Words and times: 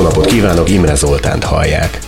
Jó 0.00 0.06
napot 0.06 0.26
kívánok, 0.26 0.70
Imre 0.70 0.94
Zoltánt 0.94 1.44
hallják. 1.44 1.98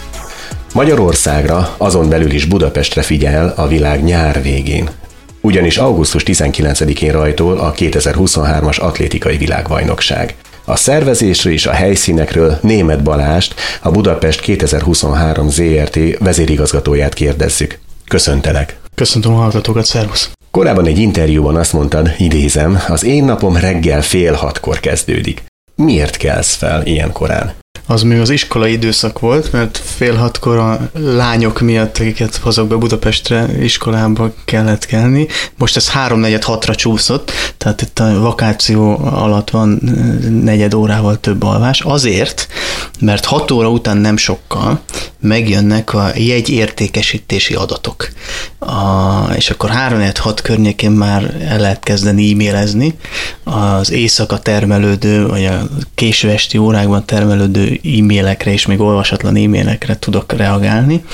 Magyarországra, 0.74 1.74
azon 1.76 2.08
belül 2.08 2.30
is 2.30 2.44
Budapestre 2.44 3.02
figyel 3.02 3.52
a 3.56 3.66
világ 3.66 4.04
nyár 4.04 4.42
végén. 4.42 4.90
Ugyanis 5.40 5.76
augusztus 5.76 6.22
19-én 6.26 7.12
rajtól 7.12 7.58
a 7.58 7.72
2023-as 7.72 8.80
atlétikai 8.80 9.36
világbajnokság. 9.36 10.34
A 10.64 10.76
szervezésről 10.76 11.52
és 11.52 11.66
a 11.66 11.70
helyszínekről 11.70 12.58
német 12.60 13.02
Balást, 13.02 13.54
a 13.82 13.90
Budapest 13.90 14.40
2023 14.40 15.48
ZRT 15.48 15.98
vezérigazgatóját 16.18 17.14
kérdezzük. 17.14 17.78
Köszöntelek! 18.08 18.78
Köszöntöm 18.94 19.34
a 19.34 19.38
hallgatókat, 19.38 19.84
szervusz! 19.84 20.30
Korábban 20.50 20.86
egy 20.86 20.98
interjúban 20.98 21.56
azt 21.56 21.72
mondtad, 21.72 22.10
idézem, 22.18 22.82
az 22.88 23.04
én 23.04 23.24
napom 23.24 23.56
reggel 23.56 24.02
fél 24.02 24.32
hatkor 24.32 24.80
kezdődik. 24.80 25.42
Miért 25.74 26.16
kelsz 26.16 26.54
fel 26.54 26.86
ilyen 26.86 27.12
korán? 27.12 27.60
Az 27.92 28.02
még 28.02 28.18
az 28.18 28.30
iskolai 28.30 28.72
időszak 28.72 29.18
volt, 29.18 29.52
mert 29.52 29.78
fél 29.84 30.14
hatkor 30.14 30.58
a 30.58 30.90
lányok 30.94 31.60
miatt, 31.60 31.98
akiket 31.98 32.36
hozok 32.36 32.68
be 32.68 32.74
Budapestre, 32.74 33.62
iskolába 33.62 34.34
kellett 34.44 34.86
kelni. 34.86 35.26
Most 35.56 35.76
ez 35.76 35.88
háromnegyed 35.88 36.42
hatra 36.42 36.74
csúszott, 36.74 37.32
tehát 37.56 37.82
itt 37.82 37.98
a 37.98 38.20
vakáció 38.20 38.98
alatt 38.98 39.50
van 39.50 39.80
negyed 40.42 40.74
órával 40.74 41.20
több 41.20 41.42
alvás. 41.42 41.80
Azért, 41.80 42.46
mert 43.00 43.24
hat 43.24 43.50
óra 43.50 43.68
után 43.68 43.96
nem 43.96 44.16
sokkal 44.16 44.80
megjönnek 45.20 45.94
a 45.94 46.10
jegyértékesítési 46.16 47.54
adatok. 47.54 48.08
A, 48.58 49.32
és 49.36 49.50
akkor 49.50 49.70
3 49.70 50.02
6 50.18 50.40
környékén 50.40 50.90
már 50.90 51.36
el 51.48 51.58
lehet 51.58 51.82
kezdeni 51.82 52.32
e-mailezni 52.32 52.94
az 53.44 53.90
éjszaka 53.90 54.38
termelődő, 54.38 55.26
vagy 55.26 55.44
a 55.44 55.68
késő 55.94 56.30
esti 56.30 56.58
órákban 56.58 57.06
termelődő 57.06 57.61
e-mailekre 57.98 58.52
és 58.52 58.66
még 58.66 58.80
olvasatlan 58.80 59.36
e-mailekre 59.36 59.98
tudok 59.98 60.32
reagálni. 60.32 61.04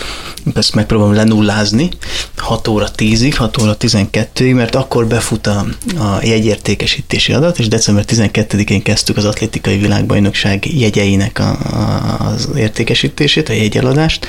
Ezt 0.55 0.75
megpróbálom 0.75 1.15
lenullázni 1.15 1.89
6 2.37 2.69
óra 2.69 2.89
10-ig, 2.97 3.35
6 3.37 3.63
óra 3.63 3.77
12-ig, 3.81 4.55
mert 4.55 4.75
akkor 4.75 5.07
befut 5.07 5.47
a, 5.47 5.67
a 5.99 6.19
jegyértékesítési 6.23 7.33
adat, 7.33 7.59
és 7.59 7.69
december 7.69 8.05
12-én 8.09 8.83
kezdtük 8.83 9.17
az 9.17 9.25
atlétikai 9.25 9.77
világbajnokság 9.77 10.75
jegyeinek 10.79 11.39
a, 11.39 11.51
a, 11.51 12.27
az 12.27 12.49
értékesítését, 12.57 13.49
a 13.49 13.53
jegyeladást. 13.53 14.27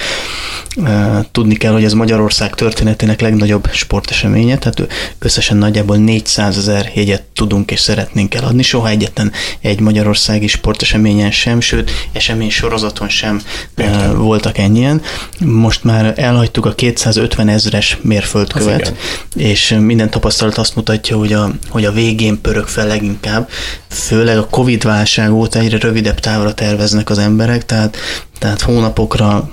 Tudni 1.32 1.56
kell, 1.56 1.72
hogy 1.72 1.84
ez 1.84 1.94
Magyarország 1.94 2.56
történetének 2.56 3.22
legnagyobb 3.22 3.70
sporteseménye, 3.72 4.58
tehát 4.58 4.88
összesen 5.20 5.58
nagyjából 5.58 5.98
400 5.98 6.58
ezer 6.58 6.92
jegyet 6.96 7.24
tudunk 7.34 7.72
és 7.72 7.80
szeretnénk 7.80 8.36
eladni. 8.36 8.62
Soha 8.62 8.90
egyetlen 8.90 9.32
egy 9.62 9.80
magyarországi 9.80 10.48
sporteseményen 10.48 11.32
sem, 11.32 11.62
sőt, 11.62 11.92
esemény 12.12 12.50
sorozaton 12.50 13.10
sem 13.10 13.42
Értem. 13.78 14.18
voltak 14.18 14.58
ennyien. 14.58 15.02
Most 15.40 15.84
már 15.84 16.14
elhagytuk 16.16 16.66
a 16.66 16.74
250 16.74 17.48
ezres 17.48 17.98
mérföldkövet, 18.02 18.94
és 19.36 19.76
minden 19.80 20.10
tapasztalat 20.10 20.58
azt 20.58 20.76
mutatja, 20.76 21.18
hogy 21.18 21.34
a, 21.34 21.52
hogy 21.70 21.86
a 21.86 21.92
végén 21.92 22.42
pörög 22.42 22.68
fel 22.68 22.88
leginkább, 22.88 23.50
főleg 23.88 24.38
a 24.38 24.48
Covid 24.48 24.84
válság 24.84 25.34
óta 25.34 25.60
egyre 25.60 25.78
rövidebb 25.78 26.20
távra 26.20 26.54
terveznek 26.54 27.10
az 27.10 27.18
emberek, 27.18 27.66
tehát 27.66 27.98
tehát 28.40 28.62
hónapokra, 28.62 29.50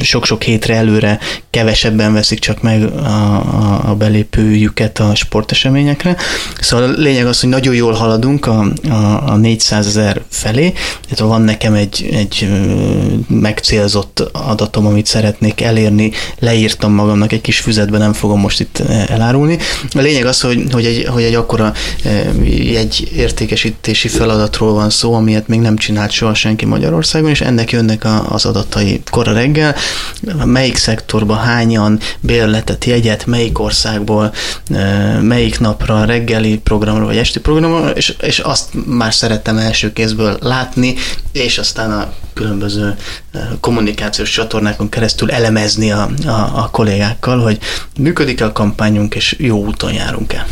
sok-sok 0.00 0.42
hétre 0.42 0.74
előre 0.74 1.18
kevesebben 1.50 2.12
veszik 2.12 2.38
csak 2.38 2.62
meg 2.62 2.82
a, 2.82 3.90
a, 3.90 3.94
belépőjüket 3.94 4.98
a 4.98 5.14
sporteseményekre. 5.14 6.16
Szóval 6.60 6.88
a 6.88 6.92
lényeg 6.96 7.26
az, 7.26 7.40
hogy 7.40 7.48
nagyon 7.48 7.74
jól 7.74 7.92
haladunk 7.92 8.46
a, 8.46 8.72
a, 8.88 9.22
a 9.30 9.36
400 9.36 9.86
ezer 9.86 10.22
felé, 10.28 10.72
tehát 11.02 11.18
van 11.18 11.42
nekem 11.42 11.74
egy, 11.74 12.08
egy 12.12 12.48
megcélzott 13.28 14.28
adatom, 14.32 14.86
amit 14.86 15.06
szeretnék 15.06 15.60
elérni, 15.60 16.12
leírtam 16.38 16.92
magamnak 16.92 17.32
egy 17.32 17.40
kis 17.40 17.60
füzetben, 17.60 18.00
nem 18.00 18.12
fogom 18.12 18.40
most 18.40 18.60
itt 18.60 18.78
elárulni. 19.08 19.58
A 19.92 20.00
lényeg 20.00 20.26
az, 20.26 20.40
hogy, 20.40 20.64
hogy, 20.70 20.84
egy, 20.84 21.06
hogy 21.08 21.22
egy 21.22 21.34
akkora 21.34 21.72
egy 22.74 23.10
értékesítési 23.16 24.08
feladatról 24.08 24.72
van 24.72 24.90
szó, 24.90 25.14
amilyet 25.14 25.48
még 25.48 25.60
nem 25.60 25.76
csinált 25.76 26.10
soha 26.10 26.34
senki 26.34 26.64
Magyarországon, 26.64 27.30
és 27.30 27.40
ennek 27.40 27.70
jönnek 27.70 28.06
az 28.28 28.44
adatai 28.44 28.83
kora 29.10 29.32
reggel, 29.32 29.74
melyik 30.44 30.76
szektorban 30.76 31.38
hányan 31.38 32.00
bérletet 32.20 32.84
jegyet, 32.84 33.26
melyik 33.26 33.58
országból, 33.58 34.32
melyik 35.20 35.60
napra, 35.60 36.04
reggeli 36.04 36.58
programra 36.58 37.04
vagy 37.04 37.16
esti 37.16 37.40
programra, 37.40 37.90
és, 37.90 38.16
és 38.20 38.38
azt 38.38 38.68
már 38.86 39.14
szerettem 39.14 39.58
első 39.58 39.92
kézből 39.92 40.36
látni, 40.40 40.94
és 41.32 41.58
aztán 41.58 41.90
a 41.90 42.12
különböző 42.34 42.96
kommunikációs 43.60 44.30
csatornákon 44.30 44.88
keresztül 44.88 45.30
elemezni 45.30 45.90
a, 45.90 46.10
a, 46.26 46.30
a 46.30 46.68
kollégákkal, 46.72 47.38
hogy 47.38 47.58
működik-e 47.98 48.44
a 48.44 48.52
kampányunk, 48.52 49.14
és 49.14 49.36
jó 49.38 49.64
úton 49.64 49.92
járunk-e. 49.92 50.46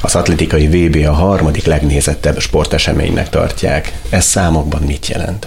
Az 0.00 0.14
atlétikai 0.14 0.66
VB 0.66 1.06
a 1.06 1.12
harmadik 1.12 1.64
legnézettebb 1.64 2.40
sporteseménynek 2.40 3.28
tartják. 3.28 3.92
Ez 4.10 4.24
számokban 4.24 4.82
mit 4.82 5.06
jelent? 5.06 5.46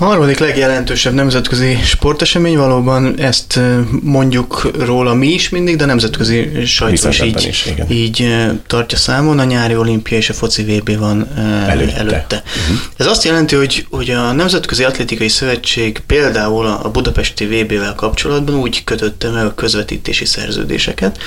A 0.00 0.04
harmadik 0.04 0.38
legjelentősebb 0.38 1.14
nemzetközi 1.14 1.78
sportesemény 1.84 2.56
valóban 2.56 3.18
ezt 3.18 3.60
mondjuk 4.02 4.70
róla 4.84 5.14
mi 5.14 5.28
is 5.28 5.48
mindig, 5.48 5.76
de 5.76 5.84
a 5.84 5.86
nemzetközi 5.86 6.64
sajtó 6.64 7.08
is 7.08 7.20
így, 7.20 7.46
is, 7.46 7.72
így 7.88 8.36
tartja 8.66 8.98
számon. 8.98 9.38
A 9.38 9.44
nyári 9.44 9.76
olimpia 9.76 10.16
és 10.16 10.28
a 10.30 10.32
foci 10.32 10.62
VB 10.62 10.98
van 10.98 11.28
előtte. 11.68 11.96
előtte. 11.96 12.42
Uh-huh. 12.46 12.78
Ez 12.96 13.06
azt 13.06 13.24
jelenti, 13.24 13.54
hogy, 13.54 13.86
hogy 13.90 14.10
a 14.10 14.32
Nemzetközi 14.32 14.84
Atlétikai 14.84 15.28
Szövetség 15.28 16.02
például 16.06 16.66
a 16.66 16.90
Budapesti 16.90 17.46
VB-vel 17.46 17.94
kapcsolatban 17.94 18.54
úgy 18.54 18.84
kötötte 18.84 19.30
meg 19.30 19.44
a 19.44 19.54
közvetítési 19.54 20.24
szerződéseket, 20.24 21.18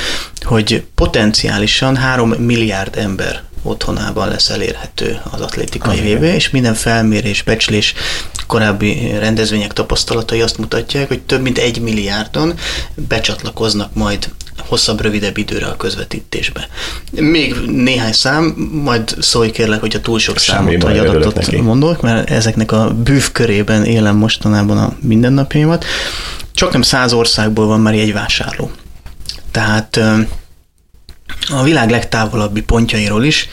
hogy 0.42 0.84
potenciálisan 0.96 1.96
3 1.96 2.30
milliárd 2.30 2.98
ember 2.98 3.44
otthonában 3.64 4.28
lesz 4.28 4.50
elérhető 4.50 5.22
az 5.32 5.42
atlétikai 5.42 6.14
VB, 6.14 6.24
és 6.24 6.50
minden 6.50 6.74
felmérés, 6.74 7.44
becslés, 7.44 7.94
korábbi 8.48 9.12
rendezvények 9.20 9.74
tapasztalatai 9.74 10.42
azt 10.42 10.58
mutatják, 10.58 11.08
hogy 11.08 11.22
több 11.22 11.42
mint 11.42 11.58
egy 11.58 11.82
milliárdon 11.82 12.54
becsatlakoznak 12.96 13.94
majd 13.94 14.30
hosszabb, 14.68 15.02
rövidebb 15.02 15.38
időre 15.38 15.66
a 15.66 15.78
közvetítésbe. 15.78 16.68
Még 17.12 17.56
néhány 17.66 18.12
szám, 18.12 18.70
majd 18.84 19.16
szólj 19.20 19.52
kérlek, 19.52 19.80
hogyha 19.80 20.02
túl 20.02 20.20
sok 20.20 20.38
számot 20.38 20.82
vagy 20.82 20.98
adatot 20.98 21.52
mondok, 21.52 22.02
mert 22.02 22.30
ezeknek 22.30 22.72
a 22.72 22.94
bűvkörében 23.04 23.86
élem 23.86 24.16
mostanában 24.16 24.78
a 24.78 24.96
mindennapjaimat. 25.00 25.86
Csak 26.54 26.72
nem 26.72 26.82
száz 26.82 27.14
országból 27.14 27.66
van 27.66 27.80
már 27.80 27.94
egy 27.94 28.14
vásárló. 28.14 28.72
Tehát 29.52 30.00
a 31.50 31.63
világ 31.63 31.90
legtávolabbi 31.90 32.62
pontjairól 32.62 33.24
is 33.24 33.50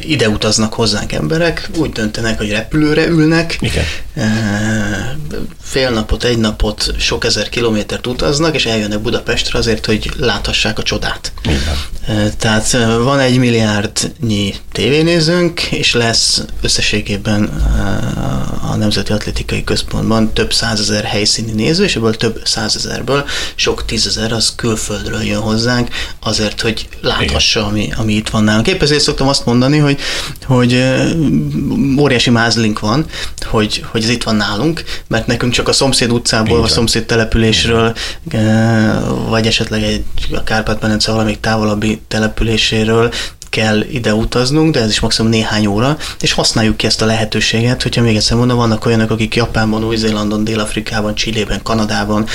ide 0.00 0.28
utaznak 0.28 0.74
hozzánk 0.74 1.12
emberek, 1.12 1.68
úgy 1.76 1.90
döntenek, 1.90 2.38
hogy 2.38 2.50
repülőre 2.50 3.06
ülnek, 3.06 3.56
Igen. 3.60 3.84
Fél 5.62 5.90
napot, 5.90 6.24
egy 6.24 6.38
napot, 6.38 6.94
sok 6.98 7.24
ezer 7.24 7.48
kilométert 7.48 8.06
utaznak, 8.06 8.54
és 8.54 8.66
eljönnek 8.66 9.00
Budapestre 9.00 9.58
azért, 9.58 9.86
hogy 9.86 10.10
láthassák 10.18 10.78
a 10.78 10.82
csodát. 10.82 11.32
Igen. 11.44 12.34
Tehát 12.38 12.70
van 13.02 13.18
egy 13.18 13.38
milliárdnyi 13.38 14.54
tévénézőnk, 14.72 15.60
és 15.60 15.94
lesz 15.94 16.42
összességében 16.60 17.44
a 18.70 18.74
Nemzeti 18.74 19.12
Atlétikai 19.12 19.64
Központban 19.64 20.32
több 20.32 20.52
százezer 20.52 21.04
helyszíni 21.04 21.52
néző, 21.52 21.84
és 21.84 21.96
ebből 21.96 22.16
több 22.16 22.40
százezerből 22.44 23.24
sok 23.54 23.84
tízezer 23.84 24.32
az 24.32 24.54
külföldről 24.56 25.22
jön 25.22 25.40
hozzánk, 25.40 25.88
azért, 26.20 26.60
hogy 26.60 26.88
láthassa, 27.00 27.66
ami, 27.66 27.92
ami 27.96 28.12
itt 28.12 28.28
van 28.28 28.44
nálunk. 28.44 28.66
Épp 28.66 28.82
ezért 28.82 29.02
szoktam 29.02 29.28
azt 29.28 29.46
mondani, 29.46 29.78
hogy, 29.78 29.98
hogy 30.44 30.84
óriási 31.98 32.30
mázlink 32.30 32.78
van, 32.78 33.06
hogy, 33.44 33.84
hogy 33.90 34.05
ez 34.06 34.12
itt 34.12 34.22
van 34.22 34.36
nálunk, 34.36 34.84
mert 35.08 35.26
nekünk 35.26 35.52
csak 35.52 35.68
a 35.68 35.72
szomszéd 35.72 36.12
utcából, 36.12 36.62
a 36.62 36.66
szomszéd 36.66 37.04
településről, 37.04 37.94
vagy 39.28 39.46
esetleg 39.46 39.82
egy 39.82 40.04
a 40.32 40.42
Kárpát-medence 40.44 41.10
valamelyik 41.10 41.40
távolabbi 41.40 42.00
településéről 42.08 43.12
kell 43.50 43.80
ide 43.80 44.14
utaznunk, 44.14 44.74
de 44.74 44.80
ez 44.80 44.90
is 44.90 45.00
maximum 45.00 45.30
néhány 45.30 45.66
óra, 45.66 45.96
és 46.20 46.32
használjuk 46.32 46.76
ki 46.76 46.86
ezt 46.86 47.02
a 47.02 47.06
lehetőséget, 47.06 47.82
hogyha 47.82 48.02
még 48.02 48.16
egyszer 48.16 48.36
mondom, 48.36 48.56
vannak 48.56 48.86
olyanok, 48.86 49.10
akik 49.10 49.34
Japánban, 49.34 49.84
Új-Zélandon, 49.84 50.44
Dél-Afrikában, 50.44 51.14
Csillében, 51.14 51.62
Kanadában, 51.62 52.26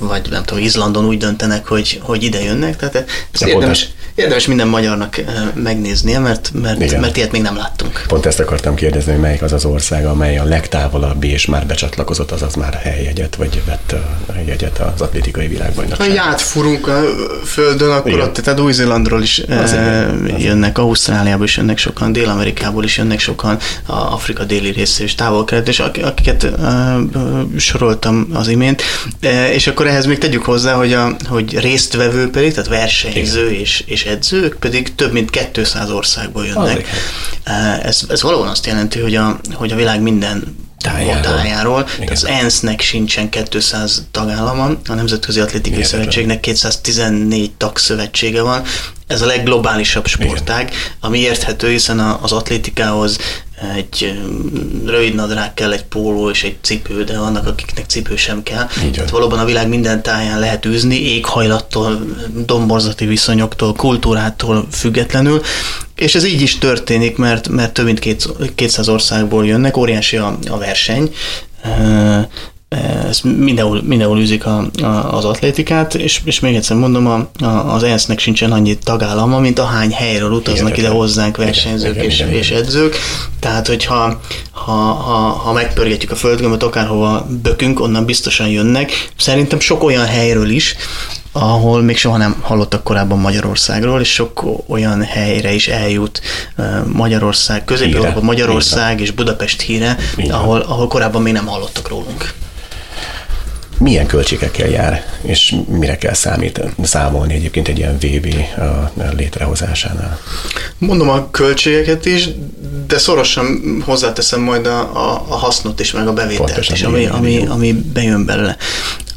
vagy 0.00 0.28
nem 0.30 0.44
tudom, 0.44 0.62
Izlandon 0.62 1.06
úgy 1.06 1.18
döntenek, 1.18 1.66
hogy, 1.66 2.00
hogy 2.02 2.22
ide 2.22 2.42
jönnek, 2.42 2.76
tehát 2.76 3.04
ez 3.32 3.42
érdemes, 3.42 3.88
Érdemes 4.14 4.46
minden 4.46 4.68
magyarnak 4.68 5.20
megnéznie, 5.54 6.18
mert, 6.18 6.50
mert, 6.52 7.00
mert 7.00 7.16
ilyet 7.16 7.32
még 7.32 7.42
nem 7.42 7.56
láttunk. 7.56 8.04
Pont 8.08 8.26
ezt 8.26 8.40
akartam 8.40 8.74
kérdezni, 8.74 9.12
hogy 9.12 9.20
melyik 9.20 9.42
az 9.42 9.52
az 9.52 9.64
ország, 9.64 10.06
amely 10.06 10.38
a 10.38 10.44
legtávolabbi 10.44 11.28
és 11.28 11.46
már 11.46 11.66
becsatlakozott, 11.66 12.30
azaz 12.30 12.54
már 12.54 12.74
helyjegyet, 12.74 13.36
vagy 13.36 13.62
vett 13.66 13.94
jegyet 14.46 14.78
az 14.94 15.00
atlétikai 15.00 15.46
világban. 15.46 15.86
Ha 15.98 16.04
átfurunk 16.16 16.88
a 16.88 17.00
földön, 17.44 17.90
akkor 17.90 18.10
igen. 18.10 18.26
ott, 18.26 18.34
tehát 18.34 18.60
Új-Zélandról 18.60 19.22
is 19.22 19.42
az 19.48 19.72
e, 19.72 20.10
jönnek, 20.38 20.78
Ausztráliából 20.78 21.44
is 21.44 21.56
jönnek 21.56 21.78
sokan, 21.78 22.12
Dél-Amerikából 22.12 22.84
is 22.84 22.96
jönnek 22.96 23.20
sokan, 23.20 23.58
a 23.86 23.92
Afrika 23.92 24.44
déli 24.44 24.70
részéről 24.70 25.06
is 25.06 25.14
távol 25.14 25.44
kelet, 25.44 25.68
és 25.68 25.80
akiket 25.80 26.44
e, 26.44 26.96
soroltam 27.56 28.28
az 28.32 28.48
imént, 28.48 28.82
e, 29.20 29.52
és 29.52 29.66
akkor 29.66 29.86
ehhez 29.86 30.06
még 30.06 30.18
tegyük 30.18 30.44
hozzá, 30.44 30.74
hogy, 30.74 30.92
a, 30.92 31.16
hogy 31.28 31.58
résztvevő 31.58 32.30
pedig, 32.30 32.52
tehát 32.52 32.68
versenyző 32.68 33.50
és, 33.50 33.84
és 33.86 34.04
edzők 34.04 34.56
pedig 34.58 34.94
több 34.94 35.12
mint 35.12 35.50
200 35.52 35.90
országból 35.90 36.46
jönnek. 36.46 36.88
Ez, 37.82 38.02
ez 38.08 38.22
valóban 38.22 38.48
azt 38.48 38.66
jelenti, 38.66 39.00
hogy 39.00 39.14
a, 39.14 39.40
hogy 39.52 39.72
a 39.72 39.76
világ 39.76 40.00
minden 40.02 40.58
tájáról. 40.80 41.20
tájáról. 41.20 41.88
Az 42.10 42.26
ENSZ-nek 42.26 42.80
sincsen 42.80 43.28
200 43.28 44.04
tagállama, 44.10 44.64
a 44.88 44.94
Nemzetközi 44.94 45.40
Atlétikai 45.40 45.78
Igen, 45.78 45.90
Szövetségnek 45.90 46.40
214 46.40 47.50
tagszövetsége 47.50 48.42
van. 48.42 48.62
Ez 49.10 49.22
a 49.22 49.26
legglobálisabb 49.26 50.06
sportág, 50.06 50.62
Igen. 50.68 50.78
ami 51.00 51.18
érthető, 51.18 51.68
hiszen 51.68 51.98
az 51.98 52.32
atlétikához 52.32 53.18
egy 53.76 54.20
rövid 54.86 55.14
nadrág 55.14 55.54
kell, 55.54 55.72
egy 55.72 55.84
póló 55.84 56.30
és 56.30 56.44
egy 56.44 56.56
cipő, 56.60 57.04
de 57.04 57.18
vannak, 57.18 57.46
akiknek 57.46 57.86
cipő 57.86 58.16
sem 58.16 58.42
kell. 58.42 58.66
Tehát 58.92 59.10
valóban 59.10 59.38
a 59.38 59.44
világ 59.44 59.68
minden 59.68 60.02
táján 60.02 60.38
lehet 60.38 60.66
űzni, 60.66 61.00
éghajlattól, 61.00 62.00
domborzati 62.46 63.06
viszonyoktól, 63.06 63.72
kultúrától 63.72 64.66
függetlenül, 64.70 65.42
és 65.94 66.14
ez 66.14 66.24
így 66.24 66.40
is 66.40 66.58
történik, 66.58 67.16
mert, 67.16 67.48
mert 67.48 67.72
több 67.72 67.84
mint 67.84 68.18
200 68.54 68.88
országból 68.88 69.46
jönnek, 69.46 69.76
óriási 69.76 70.16
a, 70.16 70.38
a 70.48 70.58
verseny, 70.58 71.14
ez 73.08 73.20
mindenhol, 73.20 73.82
mindenhol 73.84 74.18
űzik 74.18 74.46
a, 74.46 74.70
a, 74.82 75.16
az 75.16 75.24
atlétikát, 75.24 75.94
és, 75.94 76.20
és 76.24 76.40
még 76.40 76.54
egyszer 76.54 76.76
mondom, 76.76 77.06
a, 77.06 77.44
a, 77.44 77.74
az 77.74 77.82
ENSZ-nek 77.82 78.18
sincsen 78.18 78.52
annyi 78.52 78.78
tagállama, 78.78 79.38
mint 79.38 79.58
a 79.58 79.64
hány 79.64 79.92
helyről 79.92 80.30
utaznak 80.30 80.76
igen, 80.76 80.84
ide 80.84 80.94
hozzánk 80.94 81.36
versenyzők 81.36 81.94
igen, 81.94 82.04
és, 82.04 82.20
igen, 82.20 82.32
és 82.32 82.50
edzők. 82.50 82.96
Tehát, 83.40 83.66
hogyha 83.66 84.20
ha, 84.50 84.72
ha, 84.72 85.18
ha 85.18 85.52
megpörgetjük 85.52 86.10
a 86.10 86.16
földgömböt, 86.16 86.62
akárhova 86.62 87.26
bökünk, 87.42 87.80
onnan 87.80 88.04
biztosan 88.04 88.48
jönnek. 88.48 89.10
Szerintem 89.16 89.60
sok 89.60 89.82
olyan 89.82 90.06
helyről 90.06 90.50
is, 90.50 90.74
ahol 91.32 91.82
még 91.82 91.96
soha 91.96 92.16
nem 92.16 92.36
hallottak 92.40 92.82
korábban 92.82 93.18
Magyarországról, 93.18 94.00
és 94.00 94.12
sok 94.12 94.44
olyan 94.68 95.02
helyre 95.02 95.52
is 95.52 95.68
eljut 95.68 96.20
Magyarország, 96.92 97.64
Közép-Európa, 97.64 98.20
Magyarország 98.20 99.00
és 99.00 99.10
Budapest 99.10 99.60
híre, 99.60 99.96
ahol, 100.28 100.60
ahol 100.60 100.86
korábban 100.86 101.22
még 101.22 101.32
nem 101.32 101.46
hallottak 101.46 101.88
rólunk 101.88 102.34
milyen 103.80 104.06
költségekkel 104.06 104.68
jár, 104.68 105.04
és 105.22 105.54
mire 105.68 105.96
kell 105.96 106.14
számít, 106.14 106.60
számolni 106.82 107.34
egyébként 107.34 107.68
egy 107.68 107.78
ilyen 107.78 107.98
VB 107.98 108.34
létrehozásánál? 109.16 110.18
Mondom 110.78 111.08
a 111.08 111.30
költségeket 111.30 112.06
is, 112.06 112.28
de 112.86 112.98
szorosan 112.98 113.62
hozzáteszem 113.86 114.40
majd 114.40 114.66
a, 114.66 114.80
a, 114.80 115.24
a 115.28 115.36
hasznot 115.36 115.80
is, 115.80 115.92
meg 115.92 116.08
a 116.08 116.12
bevételt 116.12 116.52
Pontosan, 116.52 116.74
is, 116.74 116.82
ami, 116.82 117.06
ami, 117.06 117.46
ami 117.46 117.72
bejön 117.72 118.24
belőle. 118.24 118.56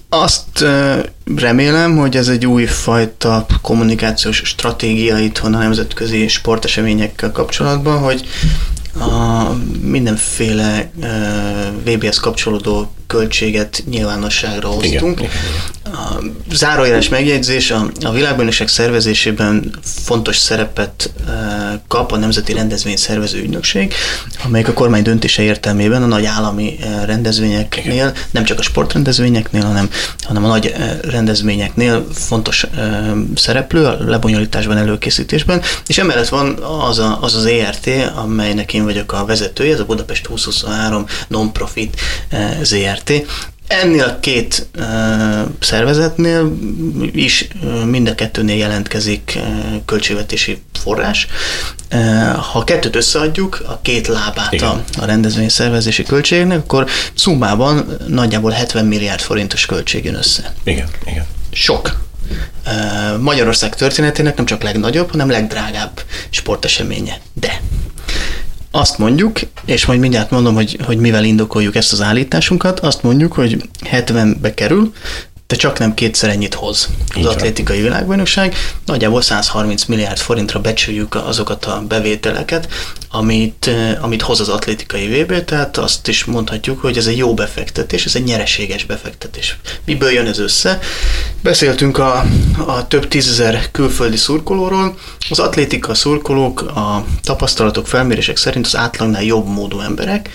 Azt 0.09 0.65
remélem, 1.35 1.97
hogy 1.97 2.17
ez 2.17 2.27
egy 2.27 2.45
újfajta 2.45 3.45
kommunikációs 3.61 4.41
stratégia 4.45 5.17
itthon 5.17 5.53
a 5.53 5.57
nemzetközi 5.57 6.27
sporteseményekkel 6.27 7.31
kapcsolatban, 7.31 7.99
hogy 7.99 8.27
a 8.99 9.47
mindenféle 9.81 10.91
uh, 10.95 11.93
VBS 11.93 12.19
kapcsolódó 12.19 12.91
költséget 13.07 13.83
nyilvánosságra 13.89 14.67
hoztunk. 14.67 15.19
Igen. 15.19 15.31
A 15.83 16.23
zárójeles 16.51 17.09
megjegyzés, 17.09 17.71
a, 17.71 17.89
a 18.01 18.11
világbajnokság 18.11 18.67
szervezésében 18.67 19.73
fontos 19.83 20.37
szerepet 20.37 21.13
uh, 21.27 21.33
kap 21.87 22.11
a 22.11 22.17
Nemzeti 22.17 22.53
Rendezvény 22.53 22.95
Szervező 22.95 23.39
Ügynökség, 23.39 23.93
amelyik 24.45 24.67
a 24.67 24.73
kormány 24.73 25.03
döntése 25.03 25.41
értelmében 25.41 26.03
a 26.03 26.05
nagy 26.05 26.25
állami 26.25 26.75
uh, 26.79 27.05
rendezvényeknél, 27.05 27.93
igen. 27.93 28.13
nem 28.31 28.43
csak 28.43 28.59
a 28.59 28.61
sportrendezvényeknél, 28.61 29.63
hanem, 29.63 29.89
hanem 30.21 30.43
a 30.43 30.47
nagy 30.47 30.73
rendezvényeknél 31.09 32.07
fontos 32.13 32.67
szereplő 33.35 33.85
a 33.85 33.97
lebonyolításban, 34.05 34.77
előkészítésben, 34.77 35.61
és 35.87 35.97
emellett 35.97 36.29
van 36.29 36.57
az 36.63 36.99
a, 36.99 37.17
az, 37.21 37.35
az 37.35 37.45
ERT, 37.45 37.89
amelynek 38.15 38.73
én 38.73 38.82
vagyok 38.83 39.11
a 39.11 39.25
vezetője, 39.25 39.73
ez 39.73 39.79
a 39.79 39.85
Budapest 39.85 40.27
2023 40.27 41.05
non-profit 41.27 42.01
ZRT, 42.61 42.83
ZRT. 42.83 43.25
Ennél 43.67 44.03
a 44.03 44.19
két 44.19 44.67
uh, 44.77 44.85
szervezetnél 45.59 46.57
is 47.11 47.47
uh, 47.61 47.83
mind 47.85 48.07
a 48.07 48.15
kettőnél 48.15 48.57
jelentkezik 48.57 49.33
uh, 49.35 49.43
költségvetési 49.85 50.61
forrás. 50.79 51.27
Uh, 51.91 52.31
ha 52.35 52.59
a 52.59 52.63
kettőt 52.63 52.95
összeadjuk, 52.95 53.63
a 53.67 53.79
két 53.81 54.07
lábát 54.07 54.61
a, 54.61 54.83
a 54.97 55.05
rendezvény 55.05 55.49
szervezési 55.49 56.03
költségnek, 56.03 56.57
akkor 56.57 56.87
szumában 57.13 57.97
nagyjából 58.07 58.51
70 58.51 58.85
milliárd 58.85 59.21
forintos 59.21 59.65
költség 59.65 60.05
jön 60.05 60.15
össze. 60.15 60.53
Igen, 60.63 60.87
igen. 61.05 61.25
Sok. 61.51 62.01
Magyarország 63.19 63.75
történetének 63.75 64.35
nem 64.35 64.45
csak 64.45 64.63
legnagyobb, 64.63 65.11
hanem 65.11 65.29
legdrágább 65.29 66.01
sporteseménye. 66.29 67.19
Azt 68.75 68.97
mondjuk, 68.97 69.39
és 69.65 69.85
majd 69.85 69.99
mindjárt 69.99 70.29
mondom, 70.29 70.53
hogy, 70.53 70.79
hogy 70.85 70.97
mivel 70.97 71.23
indokoljuk 71.23 71.75
ezt 71.75 71.91
az 71.91 72.01
állításunkat, 72.01 72.79
azt 72.79 73.03
mondjuk, 73.03 73.33
hogy 73.33 73.69
70-be 73.91 74.53
kerül, 74.53 74.93
de 75.53 75.59
csak 75.59 75.79
nem 75.79 75.93
kétszer 75.93 76.29
ennyit 76.29 76.53
hoz 76.53 76.89
az 77.09 77.17
Így 77.17 77.25
atlétikai 77.25 77.75
van. 77.75 77.85
világbajnokság. 77.85 78.55
Nagyjából 78.85 79.21
130 79.21 79.85
milliárd 79.85 80.17
forintra 80.17 80.59
becsüljük 80.59 81.15
azokat 81.15 81.65
a 81.65 81.83
bevételeket, 81.87 82.67
amit, 83.09 83.67
eh, 83.67 84.03
amit 84.03 84.21
hoz 84.21 84.39
az 84.39 84.49
atlétikai 84.49 85.07
VB, 85.07 85.45
tehát 85.45 85.77
azt 85.77 86.07
is 86.07 86.25
mondhatjuk, 86.25 86.81
hogy 86.81 86.97
ez 86.97 87.05
egy 87.05 87.17
jó 87.17 87.33
befektetés, 87.33 88.05
ez 88.05 88.15
egy 88.15 88.23
nyereséges 88.23 88.85
befektetés. 88.85 89.57
Miből 89.85 90.11
jön 90.11 90.27
ez 90.27 90.39
össze? 90.39 90.79
Beszéltünk 91.41 91.97
a, 91.97 92.25
a 92.65 92.87
több 92.87 93.07
tízezer 93.07 93.71
külföldi 93.71 94.17
szurkolóról. 94.17 94.97
Az 95.29 95.39
atlétika 95.39 95.93
szurkolók 95.93 96.61
a 96.61 97.05
tapasztalatok, 97.23 97.87
felmérések 97.87 98.37
szerint 98.37 98.65
az 98.65 98.75
átlagnál 98.75 99.23
jobb 99.23 99.47
módú 99.47 99.79
emberek, 99.79 100.29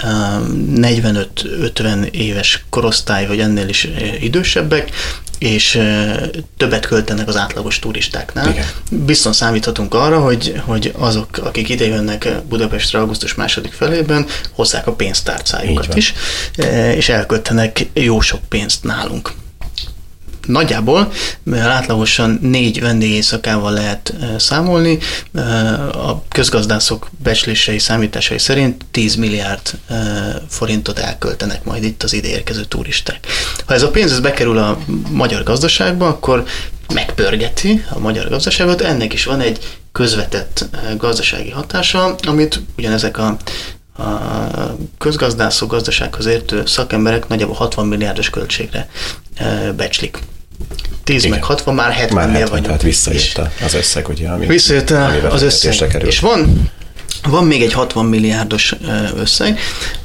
45-50 0.00 2.10
éves 2.10 2.64
korosztály, 2.70 3.26
vagy 3.26 3.40
ennél 3.40 3.68
is 3.68 3.84
eh, 3.84 4.22
idősebbek, 4.64 4.90
és 5.38 5.80
többet 6.56 6.86
költenek 6.86 7.28
az 7.28 7.36
átlagos 7.36 7.78
turistáknál. 7.78 8.48
Igen. 8.50 8.66
Biztos 8.90 9.36
számíthatunk 9.36 9.94
arra, 9.94 10.20
hogy, 10.20 10.60
hogy 10.64 10.92
azok, 10.98 11.28
akik 11.42 11.68
ide 11.68 11.86
jönnek 11.86 12.28
Budapestre 12.48 12.98
augusztus 12.98 13.34
második 13.34 13.72
felében, 13.72 14.26
hozzák 14.52 14.86
a 14.86 14.92
pénztárcájukat 14.92 15.96
is, 15.96 16.14
és 16.96 17.08
elköltenek 17.08 17.86
jó 17.92 18.20
sok 18.20 18.40
pénzt 18.48 18.84
nálunk. 18.84 19.32
Nagyjából 20.46 21.12
átlagosan 21.52 22.38
négy 22.42 22.80
vendégészakával 22.80 23.72
lehet 23.72 24.14
számolni. 24.36 24.98
A 25.92 26.28
közgazdászok 26.28 27.10
becslései, 27.22 27.78
számításai 27.78 28.38
szerint 28.38 28.84
10 28.90 29.14
milliárd 29.14 29.78
forintot 30.48 30.98
elköltenek 30.98 31.64
majd 31.64 31.84
itt 31.84 32.02
az 32.02 32.12
ide 32.12 32.28
érkező 32.28 32.64
turisták. 32.64 33.26
Ha 33.66 33.74
ez 33.74 33.82
a 33.82 33.90
pénz 33.90 34.12
ez 34.12 34.20
bekerül 34.20 34.58
a 34.58 34.78
magyar 35.10 35.42
gazdaságba, 35.42 36.08
akkor 36.08 36.44
megpörgeti 36.94 37.84
a 37.90 37.98
magyar 37.98 38.28
gazdaságot, 38.28 38.80
ennek 38.80 39.12
is 39.12 39.24
van 39.24 39.40
egy 39.40 39.78
közvetett 39.92 40.66
gazdasági 40.96 41.50
hatása, 41.50 42.14
amit 42.26 42.60
ugyanezek 42.76 43.18
a 43.18 43.36
a 43.96 44.76
közgazdászok, 44.98 45.70
gazdasághoz 45.70 46.26
értő 46.26 46.66
szakemberek 46.66 47.28
nagyjából 47.28 47.54
60 47.54 47.86
milliárdos 47.86 48.30
költségre 48.30 48.88
becslik. 49.76 50.18
10 51.04 51.24
meg 51.24 51.42
60, 51.42 51.74
már 51.74 51.92
70 51.92 52.16
már 52.16 52.28
70, 52.28 52.48
vagyunk. 52.48 52.66
Tehát 52.66 52.82
visszajött 52.82 53.40
az 53.64 53.74
összeg, 53.74 54.08
ugye, 54.08 54.28
ami, 54.28 54.46
visszajött 54.46 54.90
az 55.30 55.42
összeg. 55.42 55.88
Kerül. 55.88 56.08
És 56.08 56.20
van, 56.20 56.70
van 57.28 57.44
még 57.44 57.62
egy 57.62 57.72
60 57.72 58.06
milliárdos 58.06 58.74
összeg, 59.16 59.58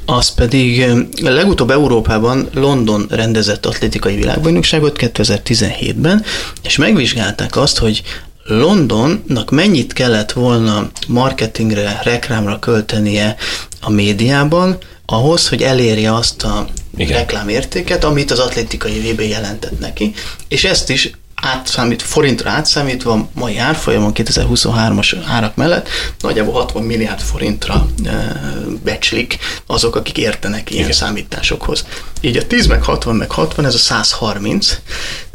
az 0.06 0.34
pedig 0.34 0.84
legutóbb 1.22 1.70
Európában 1.70 2.48
London 2.54 3.06
rendezett 3.10 3.66
atlétikai 3.66 4.16
világbajnokságot 4.16 4.96
2017-ben, 5.00 6.24
és 6.62 6.76
megvizsgálták 6.76 7.56
azt, 7.56 7.78
hogy 7.78 8.02
Londonnak 8.44 9.50
mennyit 9.50 9.92
kellett 9.92 10.32
volna 10.32 10.90
marketingre, 11.06 12.00
reklámra 12.02 12.58
költenie 12.58 13.36
a 13.80 13.90
médiában, 13.90 14.78
ahhoz, 15.10 15.48
hogy 15.48 15.62
elérje 15.62 16.14
azt 16.14 16.42
a 16.42 16.66
Igen. 16.96 17.18
reklámértéket, 17.18 18.04
amit 18.04 18.30
az 18.30 18.38
atlétikai 18.38 19.12
VB 19.12 19.20
jelentett 19.20 19.78
neki, 19.78 20.14
és 20.48 20.64
ezt 20.64 20.90
is 20.90 21.10
átszámít, 21.34 22.02
forintra 22.02 22.50
átszámítva 22.50 23.28
mai 23.34 23.58
árfolyamon 23.58 24.12
2023-as 24.14 25.16
árak 25.26 25.56
mellett 25.56 25.88
nagyjából 26.20 26.54
60 26.54 26.82
milliárd 26.82 27.20
forintra 27.20 27.86
e, 28.04 28.36
becslik 28.84 29.38
azok, 29.66 29.96
akik 29.96 30.18
értenek 30.18 30.70
ilyen 30.70 30.84
Igen. 30.84 30.96
számításokhoz. 30.96 31.84
Így 32.20 32.36
a 32.36 32.46
10 32.46 32.66
meg 32.66 32.82
60 32.82 33.16
meg 33.16 33.30
60, 33.30 33.64
ez 33.64 33.74
a 33.74 33.78
130, 33.78 34.78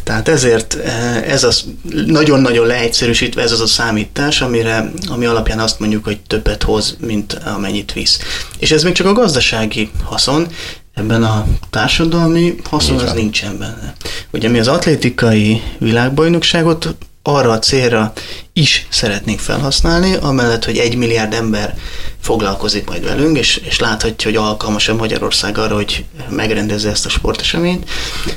tehát 0.06 0.28
ezért 0.28 0.74
e, 0.74 1.24
ez 1.28 1.44
az 1.44 1.66
nagyon-nagyon 2.06 2.68
leegyszerűsítve 2.68 3.42
ez 3.42 3.52
az 3.52 3.62
a 3.62 3.68
számítás, 3.68 4.42
amire, 4.42 4.92
ami 5.08 5.26
alapján 5.26 5.60
azt 5.60 5.80
mondjuk, 5.80 6.04
hogy 6.04 6.20
többet 6.20 6.64
hoz, 6.64 6.98
mint 7.00 7.34
amennyit 7.34 7.94
visz. 7.94 8.20
És 8.60 8.72
ez 8.72 8.84
még 8.84 8.94
csak 8.94 9.08
a 9.08 9.14
gazdasági 9.14 9.90
haszon, 10.04 10.48
ebben 10.94 11.24
a 11.24 11.46
társadalmi 11.70 12.56
haszon 12.64 12.98
az 12.98 13.14
nincsen 13.14 13.58
benne. 13.58 13.96
Ugye 14.32 14.50
mi 14.50 14.60
az 14.60 14.68
atlétikai 14.68 15.62
világbajnokságot 15.78 16.96
arra 17.28 17.52
a 17.52 17.60
célra 17.60 18.14
is 18.54 18.88
szeretnénk 18.90 19.40
felhasználni, 19.40 20.16
amellett, 20.16 20.66
hogy 20.66 20.78
egy 20.78 20.96
milliárd 20.96 21.34
ember 21.34 21.76
foglalkozik 22.22 22.88
majd 22.88 23.04
velünk, 23.04 23.38
és, 23.38 23.58
és 23.58 23.80
láthatja, 23.80 24.30
hogy 24.30 24.40
alkalmas 24.40 24.88
a 24.88 24.96
Magyarország 24.96 25.58
arra, 25.58 25.76
hogy 25.76 26.06
megrendezze 26.30 26.90
ezt 26.90 27.06
a 27.06 27.10
sporteseményt. 27.10 27.90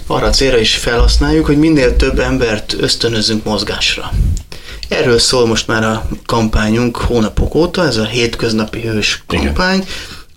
Arra 0.07 0.26
a 0.26 0.30
célra 0.30 0.59
is 0.59 0.75
felhasználjuk, 0.75 1.47
hogy 1.47 1.59
minél 1.59 1.97
több 1.97 2.18
embert 2.18 2.76
ösztönözzünk 2.78 3.45
mozgásra. 3.45 4.12
Erről 4.88 5.18
szól 5.18 5.47
most 5.47 5.66
már 5.66 5.85
a 5.85 6.09
kampányunk 6.26 6.97
hónapok 6.97 7.54
óta, 7.54 7.87
ez 7.87 7.97
a 7.97 8.07
hétköznapi 8.07 8.80
hős 8.80 9.23
kampány. 9.26 9.76
Igen 9.76 9.88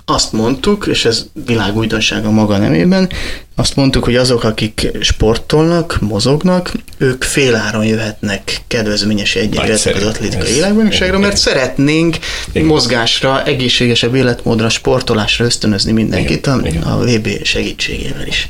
azt 0.05 0.31
mondtuk, 0.31 0.87
és 0.87 1.05
ez 1.05 1.25
világújdonság 1.45 2.25
a 2.25 2.31
maga 2.31 2.57
nemében, 2.57 3.09
azt 3.55 3.75
mondtuk, 3.75 4.03
hogy 4.03 4.15
azok, 4.15 4.43
akik 4.43 4.91
sportolnak, 4.99 5.97
mozognak, 5.99 6.71
ők 6.97 7.23
féláron 7.23 7.85
jöhetnek 7.85 8.61
kedvezményes 8.67 9.35
egyébként 9.35 9.95
az 9.95 10.03
atlétikai 10.05 10.53
világbajnokságra, 10.53 11.19
mert 11.19 11.37
szeretnénk 11.37 12.17
igen. 12.51 12.67
mozgásra, 12.67 13.43
egészségesebb 13.43 14.15
életmódra, 14.15 14.69
sportolásra 14.69 15.45
ösztönözni 15.45 15.91
mindenkit 15.91 16.47
a, 16.47 16.61
a 16.83 16.97
VB 16.97 17.43
segítségével 17.43 18.27
is. 18.27 18.49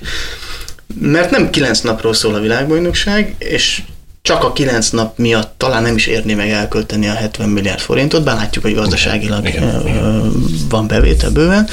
Mert 0.99 1.31
nem 1.31 1.49
kilenc 1.49 1.79
napról 1.79 2.13
szól 2.13 2.35
a 2.35 2.39
világbajnokság, 2.39 3.35
és 3.39 3.81
csak 4.21 4.43
a 4.43 4.53
kilenc 4.53 4.89
nap 4.89 5.17
miatt 5.17 5.53
talán 5.57 5.83
nem 5.83 5.95
is 5.95 6.05
érni 6.05 6.33
meg 6.33 6.49
elkölteni 6.49 7.07
a 7.07 7.13
70 7.13 7.49
milliárd 7.49 7.79
forintot, 7.79 8.23
bár 8.23 8.35
látjuk, 8.35 8.63
hogy 8.63 8.73
gazdaságilag 8.73 9.47
igen, 9.47 9.87
igen. 9.87 10.33
van 10.69 10.87
bevétel 10.87 11.29
bőven, 11.29 11.67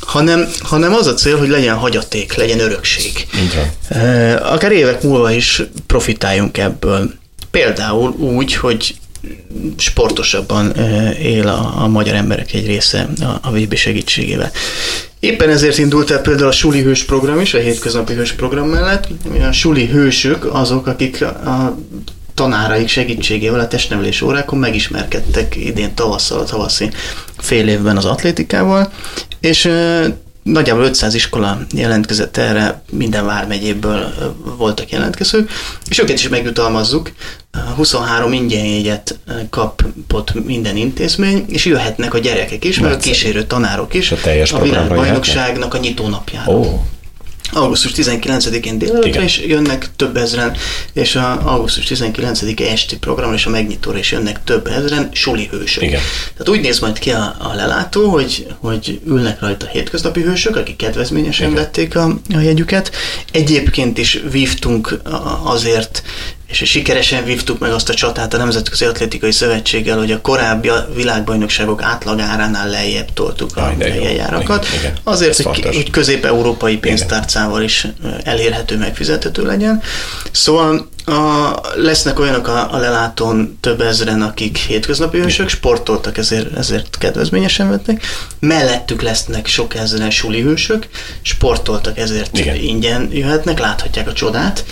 hanem, 0.00 0.48
hanem 0.62 0.94
az 0.94 1.06
a 1.06 1.14
cél, 1.14 1.38
hogy 1.38 1.48
legyen 1.48 1.76
hagyaték, 1.76 2.34
legyen 2.34 2.60
örökség. 2.60 3.26
Igen. 3.46 4.36
Akár 4.36 4.72
évek 4.72 5.02
múlva 5.02 5.30
is 5.30 5.62
profitáljunk 5.86 6.58
ebből. 6.58 7.12
Például 7.50 8.10
úgy, 8.10 8.54
hogy 8.54 8.94
sportosabban 9.76 10.76
él 11.22 11.48
a, 11.48 11.82
a 11.82 11.88
magyar 11.88 12.14
emberek 12.14 12.52
egy 12.52 12.66
része 12.66 13.08
a, 13.20 13.48
a 13.48 13.50
VB 13.50 13.74
segítségével. 13.74 14.50
Éppen 15.20 15.48
ezért 15.48 15.78
indult 15.78 16.10
el 16.10 16.20
például 16.20 16.48
a 16.48 16.52
Suli 16.52 16.82
Hős 16.82 17.04
program 17.04 17.40
is, 17.40 17.54
a 17.54 17.58
hétköznapi 17.58 18.14
hős 18.14 18.32
program 18.32 18.68
mellett. 18.68 19.08
A 19.48 19.52
Suli 19.52 19.86
hősök 19.86 20.54
azok, 20.54 20.86
akik 20.86 21.22
a 21.22 21.78
tanáraik 22.34 22.88
segítségével 22.88 23.60
a 23.60 23.68
testnevelés 23.68 24.22
órákon 24.22 24.58
megismerkedtek 24.58 25.56
idén 25.56 25.94
tavasszal, 25.94 26.38
a 26.38 26.44
tavaszi 26.44 26.90
fél 27.38 27.68
évben 27.68 27.96
az 27.96 28.04
atlétikával, 28.04 28.92
és 29.40 29.70
nagyjából 30.42 30.84
500 30.84 31.14
iskola 31.14 31.58
jelentkezett 31.74 32.36
erre, 32.36 32.82
minden 32.90 33.26
vármegyéből 33.26 34.12
voltak 34.56 34.90
jelentkezők, 34.90 35.50
és 35.88 35.98
őket 35.98 36.18
is 36.18 36.28
megjutalmazzuk. 36.28 37.12
23 37.76 38.32
ingyen 38.32 38.64
jegyet 38.64 39.18
kapott 39.50 40.44
minden 40.44 40.76
intézmény, 40.76 41.44
és 41.48 41.64
jöhetnek 41.64 42.14
a 42.14 42.18
gyerekek 42.18 42.64
is, 42.64 42.78
meg 42.80 42.92
a 42.92 42.96
kísérő 42.96 43.44
tanárok 43.44 43.94
is 43.94 44.12
a, 44.12 44.16
teljes 44.16 44.52
a 44.52 44.60
világbajnokságnak 44.60 45.74
a 45.74 45.78
nyitónapjára. 45.78 46.52
Oh 46.52 46.80
augusztus 47.50 47.92
19-én 47.96 48.78
délelőtre 48.78 49.24
is 49.24 49.38
jönnek 49.38 49.90
több 49.96 50.16
ezren, 50.16 50.56
és 50.92 51.16
a 51.16 51.52
augusztus 51.52 51.84
19-e 51.88 52.72
esti 52.72 52.98
programra 52.98 53.34
és 53.34 53.46
a 53.46 53.50
megnyitóra 53.50 53.98
is 53.98 54.12
jönnek 54.12 54.44
több 54.44 54.66
ezren, 54.66 55.08
suli 55.12 55.48
hősök. 55.50 55.82
Igen. 55.82 56.00
Tehát 56.32 56.48
úgy 56.48 56.60
néz 56.60 56.78
majd 56.78 56.98
ki 56.98 57.10
a, 57.10 57.36
a 57.38 57.54
lelátó, 57.54 58.08
hogy, 58.08 58.46
hogy 58.58 59.00
ülnek 59.06 59.40
rajta 59.40 59.66
hétköznapi 59.66 60.22
hősök, 60.22 60.56
akik 60.56 60.76
kedvezményesen 60.76 61.50
Igen. 61.50 61.62
vették 61.62 61.96
a, 61.96 62.18
a 62.34 62.38
jegyüket. 62.38 62.90
Egyébként 63.32 63.98
is 63.98 64.20
vívtunk 64.30 65.00
azért 65.44 66.02
és 66.60 66.70
sikeresen 66.70 67.24
vívtuk 67.24 67.58
meg 67.58 67.72
azt 67.72 67.88
a 67.88 67.94
csatát 67.94 68.34
a 68.34 68.36
Nemzetközi 68.36 68.84
Atlétikai 68.84 69.32
Szövetséggel, 69.32 69.98
hogy 69.98 70.12
a 70.12 70.20
korábbi 70.20 70.70
világbajnokságok 70.94 71.82
átlagáránál 71.82 72.68
lejjebb 72.68 73.12
toltuk 73.12 73.56
a 73.56 73.72
jegyárakat, 73.78 74.66
azért, 75.02 75.42
hogy, 75.42 75.64
hogy 75.64 75.90
közép-európai 75.90 76.76
pénztárcával 76.76 77.62
is 77.62 77.86
elérhető, 78.24 78.76
megfizethető 78.76 79.42
legyen. 79.42 79.82
Szóval 80.30 80.88
a, 81.04 81.50
lesznek 81.74 82.18
olyanok 82.18 82.48
a, 82.48 82.74
a 82.74 82.78
lelátón 82.78 83.58
több 83.60 83.80
ezeren, 83.80 84.22
akik 84.22 84.56
hétköznapi 84.56 85.18
ősök, 85.18 85.48
sportoltak, 85.48 86.18
ezért, 86.18 86.56
ezért 86.56 86.98
kedvezményesen 86.98 87.70
vettek. 87.70 88.06
Mellettük 88.38 89.02
lesznek 89.02 89.46
sok 89.46 89.74
ezeren 89.74 90.10
suli 90.10 90.40
hősök, 90.40 90.88
sportoltak, 91.22 91.98
ezért 91.98 92.38
Igen. 92.38 92.56
ingyen 92.56 93.08
jöhetnek, 93.12 93.58
láthatják 93.58 94.08
a 94.08 94.12
csodát. 94.12 94.64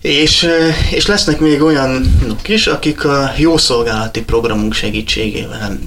És, 0.00 0.48
és 0.90 1.06
lesznek 1.06 1.40
még 1.40 1.62
olyanok 1.62 2.48
is, 2.48 2.66
akik 2.66 3.04
a 3.04 3.32
jószolgálati 3.36 4.22
programunk 4.22 4.72
segítségével 4.72 5.78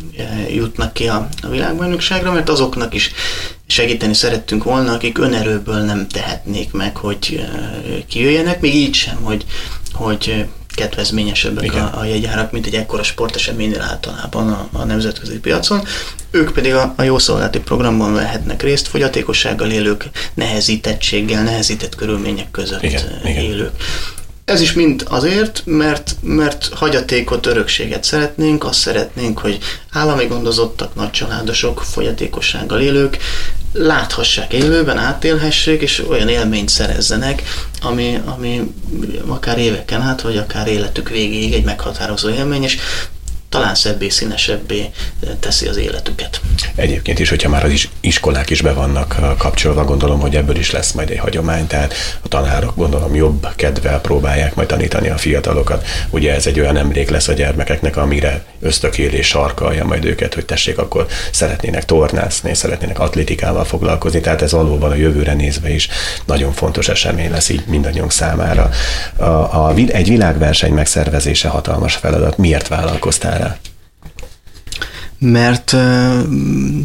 jutnak 0.50 0.94
ki 0.94 1.08
a, 1.08 1.28
a 1.42 1.48
világbajnokságra, 1.48 2.32
mert 2.32 2.50
azoknak 2.50 2.94
is 2.94 3.12
segíteni 3.68 4.14
szerettünk 4.14 4.64
volna, 4.64 4.94
akik 4.94 5.18
önerőből 5.18 5.82
nem 5.82 6.08
tehetnék 6.08 6.72
meg, 6.72 6.98
hogy 6.98 7.50
kijöjjenek, 8.08 8.62
még 8.62 8.76
így 8.76 8.94
sem, 8.94 9.16
hogy, 9.16 9.46
hogy 9.94 10.46
kedvezményesebbek 10.74 11.74
a, 11.74 12.00
a 12.00 12.04
jegyárak, 12.04 12.52
mint 12.52 12.66
egy 12.66 12.74
ekkora 12.74 13.04
sporteseménynél 13.04 13.82
általában 13.82 14.52
a, 14.52 14.70
a 14.72 14.84
nemzetközi 14.84 15.40
piacon. 15.40 15.84
Ők 16.32 16.54
pedig 16.54 16.74
a, 16.74 16.94
a 16.98 17.04
jószolgálati 17.04 17.60
programban 17.60 18.14
vehetnek 18.14 18.64
részt, 18.64 18.88
fogyatékossággal 18.88 19.72
élők, 19.72 20.10
nehezítettséggel, 20.34 21.44
nehezített 21.44 21.96
körülmények 21.96 22.52
között 22.52 22.84
igen, 22.84 23.22
élők. 23.26 23.56
Igen. 23.56 23.72
Ez 24.46 24.62
is 24.62 24.74
mind 24.74 25.06
azért, 25.10 25.62
mert, 25.66 26.16
mert 26.22 26.70
hagyatékot, 26.74 27.46
örökséget 27.46 28.04
szeretnénk, 28.04 28.64
azt 28.64 28.80
szeretnénk, 28.80 29.40
hogy 29.40 29.58
állami 29.92 30.26
gondozottak, 30.26 30.96
nagycsaládosok, 30.96 31.84
fogyatékossággal 31.84 32.82
élők 32.82 33.18
láthassák 33.74 34.54
élőben, 34.54 34.98
átélhessék, 34.98 35.82
és 35.82 36.04
olyan 36.10 36.28
élményt 36.28 36.70
szerezzenek, 36.70 37.44
ami, 37.82 38.22
ami 38.26 38.74
akár 39.28 39.58
éveken 39.58 40.02
át, 40.02 40.22
vagy 40.22 40.38
akár 40.38 40.68
életük 40.68 41.10
végéig 41.10 41.54
egy 41.54 41.64
meghatározó 41.64 42.30
élmény, 42.30 42.64
és 42.64 42.78
talán 43.52 43.76
szebbé, 43.76 44.10
színesebbé 44.10 44.90
teszi 45.40 45.68
az 45.68 45.78
életüket. 45.78 46.42
Egyébként 46.76 47.20
is, 47.20 47.30
hogyha 47.30 47.50
már 47.50 47.66
az 47.66 47.88
iskolák 48.00 48.50
is 48.50 48.62
be 48.62 48.74
vannak 48.74 49.16
kapcsolva, 49.38 49.86
gondolom, 49.86 50.20
hogy 50.20 50.36
ebből 50.36 50.56
is 50.56 50.72
lesz 50.72 50.92
majd 50.92 51.10
egy 51.10 51.18
hagyomány, 51.18 51.68
tehát 51.68 51.94
a 52.22 52.28
tanárok 52.28 52.76
gondolom 52.76 53.16
jobb 53.16 53.48
kedvel 53.56 54.02
próbálják 54.02 54.56
majd 54.56 54.68
tanítani 54.68 55.10
a 55.10 55.18
fiatalokat. 55.18 55.88
Ugye 56.10 56.36
ez 56.36 56.48
egy 56.48 56.60
olyan 56.60 56.78
emlék 56.78 57.10
lesz 57.10 57.28
a 57.28 57.34
gyermekeknek, 57.34 57.98
amire 57.98 58.44
ösztökélés 58.62 59.28
sarkalja 59.28 59.86
majd 59.86 60.06
őket, 60.06 60.34
hogy 60.34 60.46
tessék, 60.46 60.78
akkor 60.78 61.08
szeretnének 61.32 61.86
tornászni, 61.86 62.54
szeretnének 62.54 63.00
atlétikával 63.00 63.66
foglalkozni, 63.66 64.20
tehát 64.20 64.42
ez 64.42 64.52
valóban 64.52 64.92
a 64.92 64.96
jövőre 64.96 65.34
nézve 65.34 65.74
is 65.74 65.90
nagyon 66.26 66.54
fontos 66.54 66.90
esemény 66.90 67.32
lesz 67.32 67.50
így 67.50 67.64
mindannyiunk 67.66 68.12
számára. 68.12 68.70
A, 69.16 69.24
a, 69.24 69.74
egy 69.76 70.08
világverseny 70.08 70.74
megszervezése 70.74 71.48
hatalmas 71.48 71.96
feladat. 71.96 72.38
Miért 72.38 72.68
vállalkoztál 72.68 73.40
rá? 73.42 73.58
Mert 75.20 75.72
uh, 75.72 76.20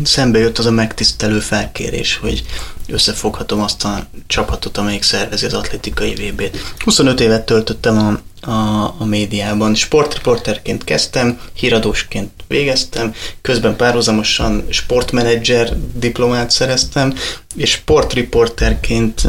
szembe 0.05 0.39
jött 0.39 0.59
az 0.59 0.67
a 0.67 0.71
megtisztelő 0.71 1.39
felkérés, 1.39 2.17
hogy 2.17 2.45
összefoghatom 2.89 3.61
azt 3.61 3.85
a 3.85 4.07
csapatot, 4.27 4.77
amelyik 4.77 5.03
szervezi 5.03 5.47
az 5.47 5.55
atlétikai 5.55 6.15
VB-t. 6.15 6.57
25 6.85 7.21
évet 7.21 7.47
töltöttem 7.47 7.99
a 7.99 8.19
a, 8.47 8.95
a 8.99 9.05
médiában. 9.05 9.75
Sportriporterként 9.75 10.85
kezdtem, 10.85 11.41
híradósként 11.55 12.31
végeztem, 12.49 13.15
közben 13.43 13.77
párhuzamosan 13.77 14.65
sportmenedzser 14.69 15.73
diplomát 15.95 16.51
szereztem, 16.51 17.15
és 17.57 17.71
sportriporterként 17.71 19.21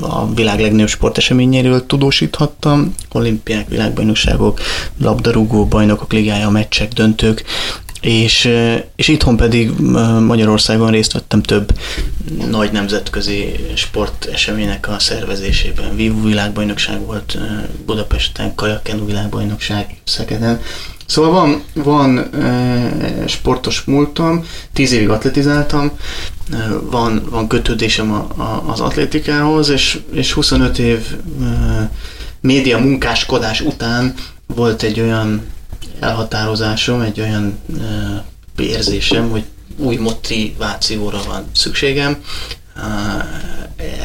a 0.00 0.34
világ 0.34 0.60
legnagyobb 0.60 0.88
sporteseményéről 0.88 1.86
tudósíthattam, 1.86 2.94
olimpiák, 3.12 3.68
világbajnokságok, 3.68 4.60
labdarúgó 5.00 5.66
bajnokok 5.66 6.12
ligája, 6.12 6.50
meccsek, 6.50 6.92
döntők, 6.92 7.44
és, 8.00 8.50
és 8.96 9.08
itthon 9.08 9.36
pedig 9.36 9.70
Magyarországon 10.20 10.90
részt 10.90 11.12
vettem 11.12 11.42
több 11.42 11.72
nagy 12.50 12.72
nemzetközi 12.72 13.52
sporteseménynek 13.74 14.88
a 14.88 14.98
szervezésében. 14.98 15.96
Vívó 15.96 16.22
világbajnokság 16.22 17.00
volt 17.00 17.38
Budapesten, 17.86 18.54
Kajakenu 18.54 19.06
világbajnokság 19.06 19.96
Szegeden. 20.04 20.60
Szóval 21.06 21.30
van, 21.30 21.62
van 21.74 22.18
e, 22.18 23.26
sportos 23.26 23.82
múltam, 23.84 24.44
tíz 24.72 24.92
évig 24.92 25.08
atletizáltam, 25.08 25.90
e, 26.52 26.68
van, 26.90 27.26
van 27.30 27.48
kötődésem 27.48 28.12
a, 28.12 28.42
a, 28.42 28.64
az 28.66 28.80
atlétikához, 28.80 29.68
és, 29.68 30.00
és 30.12 30.32
25 30.32 30.78
év 30.78 31.16
e, 31.42 31.90
média 32.40 32.78
munkáskodás 32.78 33.60
után 33.60 34.14
volt 34.46 34.82
egy 34.82 35.00
olyan 35.00 35.46
elhatározásom, 36.00 37.00
egy 37.00 37.20
olyan 37.20 37.58
e, 37.80 38.24
érzésem, 38.62 39.30
hogy 39.30 39.44
új 39.76 39.96
motivációra 39.96 41.20
van 41.26 41.44
szükségem. 41.52 42.16
E, 42.76 42.82